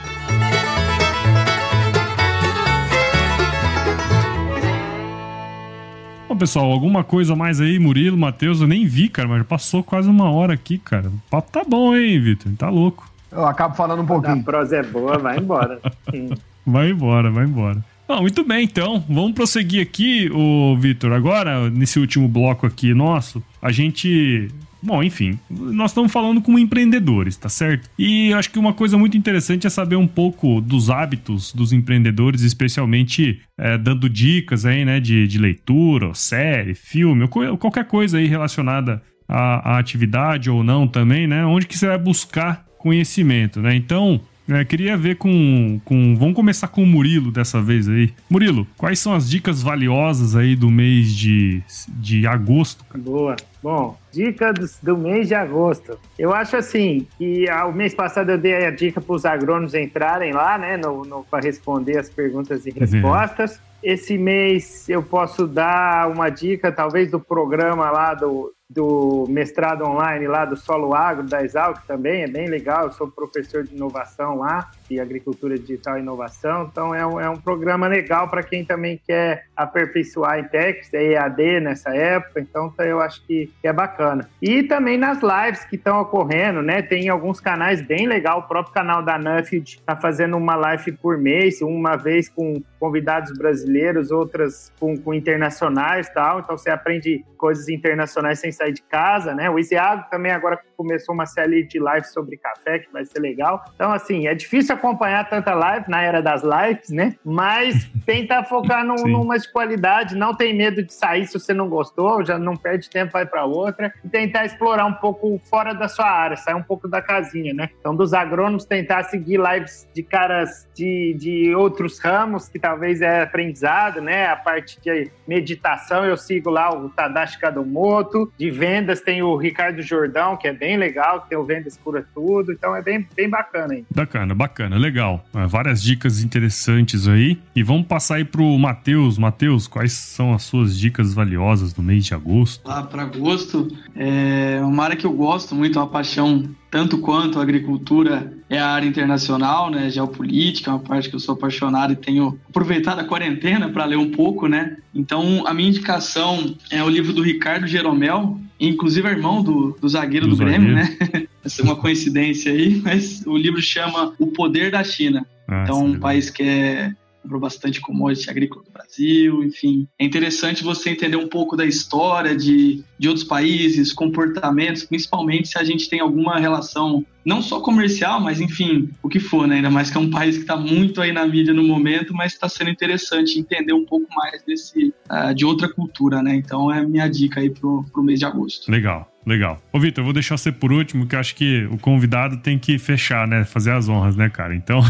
[6.28, 8.60] Bom, pessoal, alguma coisa mais aí, Murilo, Matheus?
[8.60, 11.08] Eu nem vi, cara, mas passou quase uma hora aqui, cara.
[11.08, 12.52] O papo tá bom, hein, Vitor?
[12.56, 13.10] Tá louco.
[13.32, 14.38] Eu acabo falando um pouquinho.
[14.38, 15.80] A prosa é boa, vai embora.
[16.64, 17.84] vai embora, vai embora.
[18.10, 19.04] Bom, muito bem, então.
[19.08, 21.12] Vamos prosseguir aqui, o Vitor.
[21.12, 24.48] Agora, nesse último bloco aqui nosso, a gente
[24.82, 27.88] Bom, enfim, nós estamos falando com empreendedores, tá certo?
[27.96, 32.40] E acho que uma coisa muito interessante é saber um pouco dos hábitos dos empreendedores,
[32.40, 38.26] especialmente é, dando dicas aí, né, de, de leitura, série, filme, ou qualquer coisa aí
[38.26, 41.44] relacionada à, à atividade ou não também, né?
[41.44, 43.76] Onde que você vai buscar conhecimento, né?
[43.76, 44.20] Então,
[44.56, 46.16] é, queria ver com, com.
[46.16, 48.12] Vamos começar com o Murilo dessa vez aí.
[48.28, 52.84] Murilo, quais são as dicas valiosas aí do mês de, de agosto?
[52.96, 53.36] Boa.
[53.62, 55.98] Bom, dicas do mês de agosto.
[56.18, 59.74] Eu acho assim que ah, o mês passado eu dei a dica para os agrônomos
[59.74, 63.56] entrarem lá, né, no, no para responder as perguntas e respostas.
[63.56, 63.60] Uhum.
[63.82, 70.28] Esse mês eu posso dar uma dica, talvez, do programa lá do, do mestrado online
[70.28, 74.38] lá do Solo Agro, da Exalc também, é bem legal, eu sou professor de inovação
[74.38, 78.64] lá, de agricultura digital e inovação, então é um, é um programa legal para quem
[78.64, 83.66] também quer aperfeiçoar em techs, é EAD nessa época, então tá, eu acho que, que
[83.66, 84.30] é bacana.
[84.40, 88.72] E também nas lives que estão ocorrendo, né, tem alguns canais bem legal, o próprio
[88.72, 94.72] canal da Nuffield está fazendo uma live por mês, uma vez com convidados brasileiros, outras
[94.78, 99.48] com, com internacionais tal, então você aprende coisas internacionais sem sair de casa, né?
[99.48, 103.62] O Isiago também agora começou uma série de lives sobre café, que vai ser legal.
[103.74, 107.14] Então, assim, é difícil acompanhar tanta live na era das lives, né?
[107.22, 111.68] Mas tenta focar num, numa de qualidade, não tem medo de sair se você não
[111.68, 113.92] gostou, já não perde tempo, vai para outra.
[114.02, 117.68] E tentar explorar um pouco fora da sua área, sair um pouco da casinha, né?
[117.78, 123.20] Então, dos agrônomos, tentar seguir lives de caras de, de outros ramos, que talvez é
[123.20, 124.28] aprendizado, né?
[124.28, 129.82] A parte de meditação, eu sigo lá o Tadashi Kadomoto, de vendas tem o Ricardo
[129.82, 133.28] Jordão, que é bem legal, que tem o Vendas Cura Tudo, então é bem, bem
[133.28, 133.84] bacana aí.
[133.94, 135.24] Bacana, bacana, legal.
[135.34, 137.40] É, várias dicas interessantes aí.
[137.54, 139.18] E vamos passar aí pro Matheus.
[139.18, 142.70] Matheus, quais são as suas dicas valiosas do mês de agosto?
[142.70, 147.38] Ah, para agosto, é uma área que eu gosto muito, é uma paixão tanto quanto
[147.38, 151.92] a agricultura é a área internacional, né, geopolítica, é uma parte que eu sou apaixonado
[151.92, 154.76] e tenho aproveitado a quarentena para ler um pouco, né?
[154.94, 159.88] Então, a minha indicação é o livro do Ricardo Jeromel, inclusive é irmão do, do
[159.88, 160.96] zagueiro do, do Grêmio, né?
[161.44, 165.26] Essa é uma coincidência aí, mas o livro chama O Poder da China.
[165.48, 166.92] Ah, então, um país que é
[167.22, 169.86] comprou bastante commodity agrícola do Brasil, enfim.
[169.98, 175.58] É interessante você entender um pouco da história de, de outros países, comportamentos, principalmente se
[175.58, 179.56] a gente tem alguma relação, não só comercial, mas enfim, o que for, né?
[179.56, 182.32] Ainda mais que é um país que está muito aí na mídia no momento, mas
[182.32, 186.34] está sendo interessante entender um pouco mais desse, uh, de outra cultura, né?
[186.34, 188.70] Então é a minha dica aí pro, pro mês de agosto.
[188.70, 189.10] Legal.
[189.26, 189.60] Legal.
[189.70, 192.58] Ô, Vitor, eu vou deixar você por último, que eu acho que o convidado tem
[192.58, 193.44] que fechar, né?
[193.44, 194.54] Fazer as honras, né, cara?
[194.54, 194.80] Então,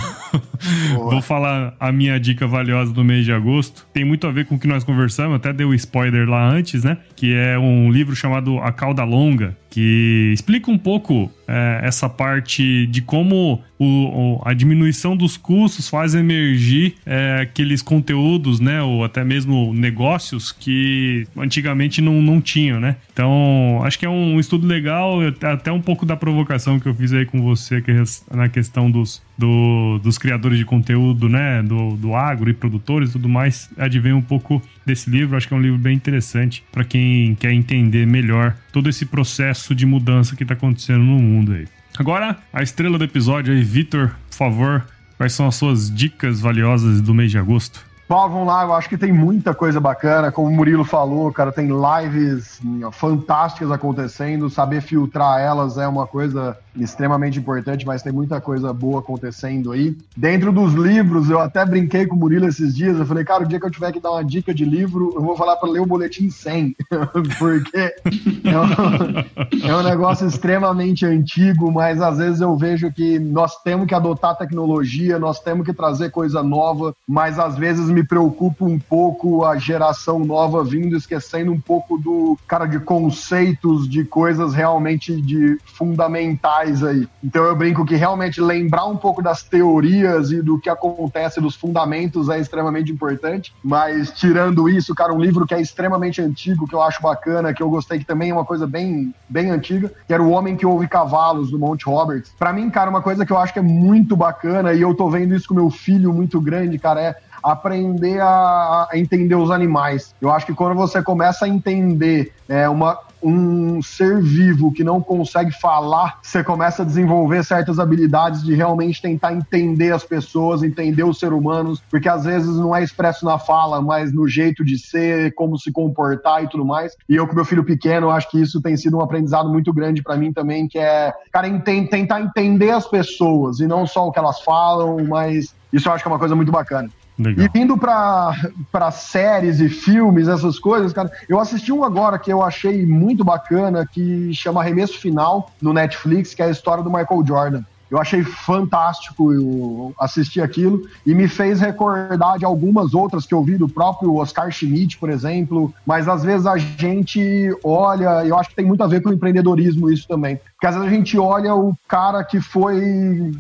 [0.95, 3.87] vou falar a minha dica valiosa do mês de agosto.
[3.93, 6.49] Tem muito a ver com o que nós conversamos, até dei o um spoiler lá
[6.49, 6.99] antes, né?
[7.17, 12.87] Que é um livro chamado A Cauda Longa, que explica um pouco é, essa parte
[12.89, 19.25] de como o, a diminuição dos custos faz emergir é, aqueles conteúdos, né, ou até
[19.25, 22.97] mesmo negócios que antigamente não, não tinham, né?
[23.13, 27.13] Então, acho que é um estudo legal, até um pouco da provocação que eu fiz
[27.13, 28.03] aí com você que é
[28.35, 33.13] na questão dos, do, dos criadores de conteúdo, né, do, do agro e produtores e
[33.13, 35.37] tudo mais, advém um pouco desse livro.
[35.37, 39.75] Acho que é um livro bem interessante para quem quer entender melhor todo esse processo
[39.75, 41.67] de mudança que está acontecendo no mundo aí.
[41.99, 44.87] Agora, a estrela do episódio aí, Vitor, por favor,
[45.17, 47.85] quais são as suas dicas valiosas do mês de agosto?
[48.11, 51.53] Paulo, vamos lá, eu acho que tem muita coisa bacana, como o Murilo falou, cara,
[51.53, 52.61] tem lives
[52.91, 59.01] fantásticas acontecendo, saber filtrar elas é uma coisa extremamente importante, mas tem muita coisa boa
[59.01, 59.97] acontecendo aí.
[60.17, 63.49] Dentro dos livros, eu até brinquei com o Murilo esses dias, eu falei, cara, o
[63.49, 65.81] dia que eu tiver que dar uma dica de livro, eu vou falar para ler
[65.81, 66.77] o Boletim 100,
[67.39, 73.61] porque é um, é um negócio extremamente antigo, mas às vezes eu vejo que nós
[73.63, 78.65] temos que adotar tecnologia, nós temos que trazer coisa nova, mas às vezes me preocupa
[78.65, 84.55] um pouco a geração nova vindo, esquecendo um pouco do cara de conceitos, de coisas
[84.55, 87.09] realmente de fundamentais aí.
[87.23, 91.55] Então eu brinco que realmente lembrar um pouco das teorias e do que acontece, dos
[91.55, 93.55] fundamentos é extremamente importante.
[93.63, 97.63] Mas tirando isso, cara, um livro que é extremamente antigo, que eu acho bacana, que
[97.63, 100.67] eu gostei, que também é uma coisa bem, bem antiga, que era O Homem que
[100.67, 102.33] Ouve Cavalos, do Monte Roberts.
[102.39, 105.09] Para mim, cara, uma coisa que eu acho que é muito bacana, e eu tô
[105.09, 110.15] vendo isso com meu filho muito grande, cara, é aprender a, a, entender os animais.
[110.21, 115.01] Eu acho que quando você começa a entender é, uma, um ser vivo que não
[115.01, 121.05] consegue falar, você começa a desenvolver certas habilidades de realmente tentar entender as pessoas, entender
[121.05, 124.79] os seres humanos, porque às vezes não é expresso na fala, mas no jeito de
[124.79, 126.97] ser, como se comportar e tudo mais.
[127.09, 130.03] E eu com meu filho pequeno, acho que isso tem sido um aprendizado muito grande
[130.03, 134.19] para mim também, que é, cara, tentar entender as pessoas e não só o que
[134.19, 136.91] elas falam, mas isso eu acho que é uma coisa muito bacana.
[137.21, 137.45] Legal.
[137.45, 142.43] E vindo para séries e filmes, essas coisas, cara, eu assisti um agora que eu
[142.43, 147.25] achei muito bacana, que chama Arremesso Final, no Netflix, que é a história do Michael
[147.27, 147.63] Jordan.
[147.91, 153.43] Eu achei fantástico eu assistir aquilo e me fez recordar de algumas outras que eu
[153.43, 155.75] vi do próprio Oscar Schmidt, por exemplo.
[155.85, 157.21] Mas às vezes a gente
[157.65, 160.37] olha, eu acho que tem muito a ver com o empreendedorismo isso também.
[160.37, 162.81] Porque às vezes a gente olha o cara que foi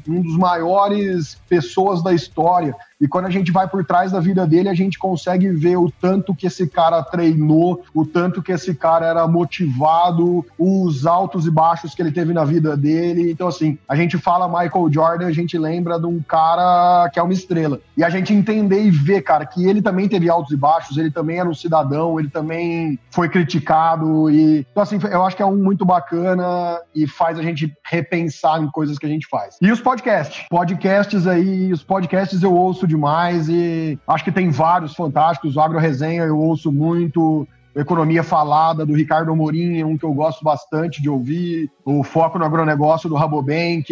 [0.09, 4.47] um dos maiores pessoas da história e quando a gente vai por trás da vida
[4.47, 8.75] dele, a gente consegue ver o tanto que esse cara treinou, o tanto que esse
[8.75, 13.31] cara era motivado, os altos e baixos que ele teve na vida dele.
[13.31, 17.23] Então, assim, a gente fala Michael Jordan, a gente lembra de um cara que é
[17.23, 17.81] uma estrela.
[17.97, 21.11] E a gente entender e ver, cara, que ele também teve altos e baixos, ele
[21.11, 24.29] também era um cidadão, ele também foi criticado.
[24.29, 24.67] E...
[24.71, 28.71] Então, assim, eu acho que é um muito bacana e faz a gente repensar em
[28.71, 29.57] coisas que a gente faz.
[29.63, 30.45] E os podcasts?
[30.51, 35.57] Podcasts aí, os podcasts eu ouço demais e acho que tem vários fantásticos.
[35.57, 37.49] O Agro Resenha eu ouço muito.
[37.74, 41.70] Economia Falada, do Ricardo Amorim, é um que eu gosto bastante de ouvir.
[41.84, 43.88] O Foco no Agronegócio, do Rabobank.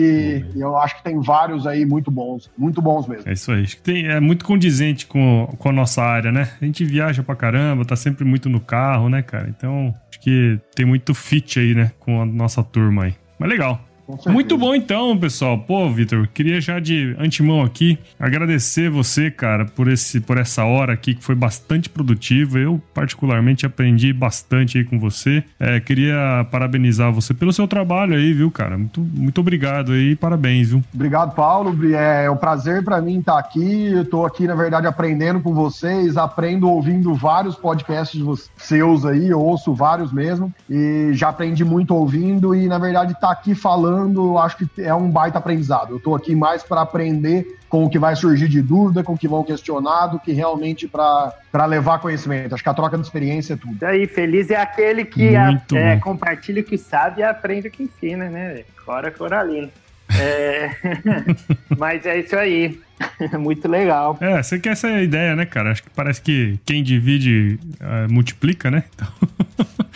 [0.57, 3.29] Eu acho que tem vários aí muito bons, muito bons mesmo.
[3.29, 3.63] É isso aí.
[3.63, 6.51] Acho que tem, é muito condizente com, com a nossa área, né?
[6.61, 9.49] A gente viaja pra caramba, tá sempre muito no carro, né, cara?
[9.49, 13.15] Então, acho que tem muito fit aí, né, com a nossa turma aí.
[13.39, 13.81] Mas legal.
[14.27, 15.59] Muito bom então, pessoal.
[15.59, 20.95] Pô, Vitor, queria já de antemão aqui agradecer você, cara, por esse por essa hora
[20.95, 22.59] aqui que foi bastante produtiva.
[22.59, 25.45] Eu particularmente aprendi bastante aí com você.
[25.61, 28.79] É, queria parabenizar você pelo seu trabalho aí, viu, cara?
[28.79, 30.83] Muito, muito obrigado aí, parabéns, viu?
[30.95, 31.77] Obrigado, Paulo.
[31.95, 33.89] É um prazer para mim estar aqui.
[33.93, 38.23] Eu tô aqui, na verdade, aprendendo com vocês, aprendo ouvindo vários podcasts
[38.57, 43.31] seus aí, eu ouço vários mesmo e já aprendi muito ouvindo e na verdade tá
[43.31, 45.91] aqui falando falando, acho que é um baita aprendizado.
[45.91, 49.19] Eu estou aqui mais para aprender com o que vai surgir de dúvida, com o
[49.19, 52.55] que vão questionar, do que realmente para levar conhecimento.
[52.55, 53.77] Acho que a troca de experiência é tudo.
[53.81, 57.71] E aí, feliz é aquele que a, é, compartilha o que sabe e aprende o
[57.71, 58.63] que ensina, né?
[58.85, 59.71] Fora Coralino.
[60.19, 60.71] É...
[61.77, 62.81] Mas é isso aí.
[63.39, 64.17] Muito legal.
[64.21, 65.71] É, você quer essa ideia, né, cara?
[65.71, 68.85] Acho que parece que quem divide uh, multiplica, né?
[68.99, 69.09] Então.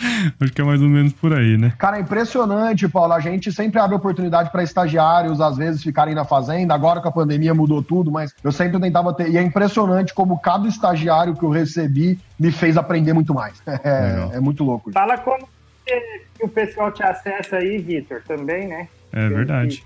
[0.39, 1.73] Acho que é mais ou menos por aí, né?
[1.77, 3.13] Cara, é impressionante, Paulo.
[3.13, 6.73] A gente sempre abre oportunidade para estagiários, às vezes, ficarem na fazenda.
[6.73, 9.29] Agora com a pandemia mudou tudo, mas eu sempre tentava ter.
[9.29, 13.61] E é impressionante como cada estagiário que eu recebi me fez aprender muito mais.
[13.65, 14.91] É, é muito louco.
[14.91, 15.47] Fala como
[15.85, 18.87] que o pessoal te acessa aí, Vitor, também, né?
[19.11, 19.83] É verdade.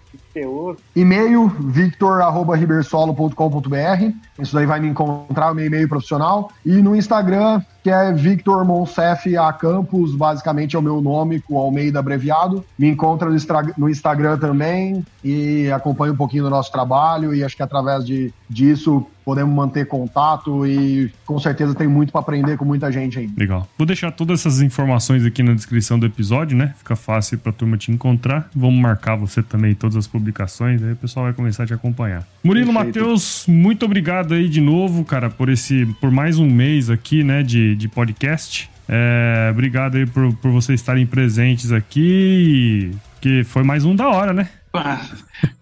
[0.95, 4.13] E-mail, victor.ribersolo.com.br.
[4.39, 6.51] Isso daí vai me encontrar, o meu e-mail profissional.
[6.65, 11.57] E no Instagram, que é Victor Monsef A Campos, basicamente é o meu nome, com
[11.57, 12.65] Almeida abreviado.
[12.77, 13.29] Me encontra
[13.77, 17.33] no Instagram também e acompanha um pouquinho do nosso trabalho.
[17.33, 22.21] E acho que através de, disso podemos manter contato e com certeza tem muito para
[22.21, 23.29] aprender com muita gente aí.
[23.35, 23.67] Legal.
[23.77, 26.73] Vou deixar todas essas informações aqui na descrição do episódio, né?
[26.77, 28.49] Fica fácil para a turma te encontrar.
[28.55, 30.26] Vamos marcar você também em todas as publicações,
[30.65, 32.27] aí o pessoal vai começar a te acompanhar.
[32.43, 37.23] Murilo Matheus, muito obrigado aí de novo, cara, por esse por mais um mês aqui,
[37.23, 38.69] né, de, de podcast.
[38.89, 44.33] É, obrigado aí por, por vocês estarem presentes aqui, que foi mais um da hora,
[44.33, 44.49] né?
[44.73, 45.05] Ah,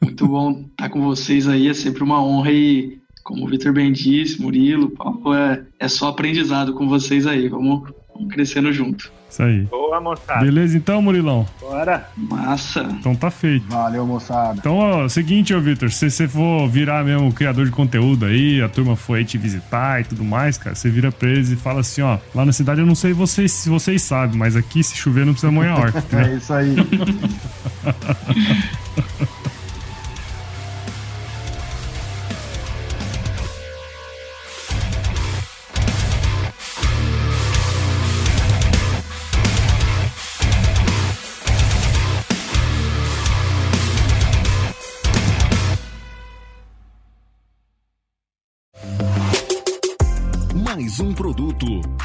[0.01, 3.91] muito bom estar com vocês aí, é sempre uma honra e como o Vitor bem
[3.91, 7.49] disse, Murilo, Paulo, é, é só aprendizado com vocês aí.
[7.49, 9.11] Vamos, vamos crescendo junto.
[9.35, 9.63] Isso aí.
[9.63, 10.39] Boa, moçada.
[10.39, 11.45] Beleza então, Murilão?
[11.59, 12.07] Bora.
[12.15, 12.83] Massa.
[12.83, 13.67] Então tá feito.
[13.67, 14.57] Valeu, moçada.
[14.57, 18.69] Então, ó, seguinte, ô Vitor, se você for virar mesmo criador de conteúdo aí, a
[18.69, 21.81] turma foi aí te visitar e tudo mais, cara, você vira pra eles e fala
[21.81, 24.95] assim, ó, lá na cidade eu não sei vocês, se vocês sabem, mas aqui se
[24.95, 26.31] chover não precisa molhar a horta, né?
[26.31, 26.75] É isso aí.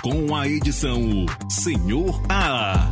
[0.03, 2.89] com a edição Senhor A.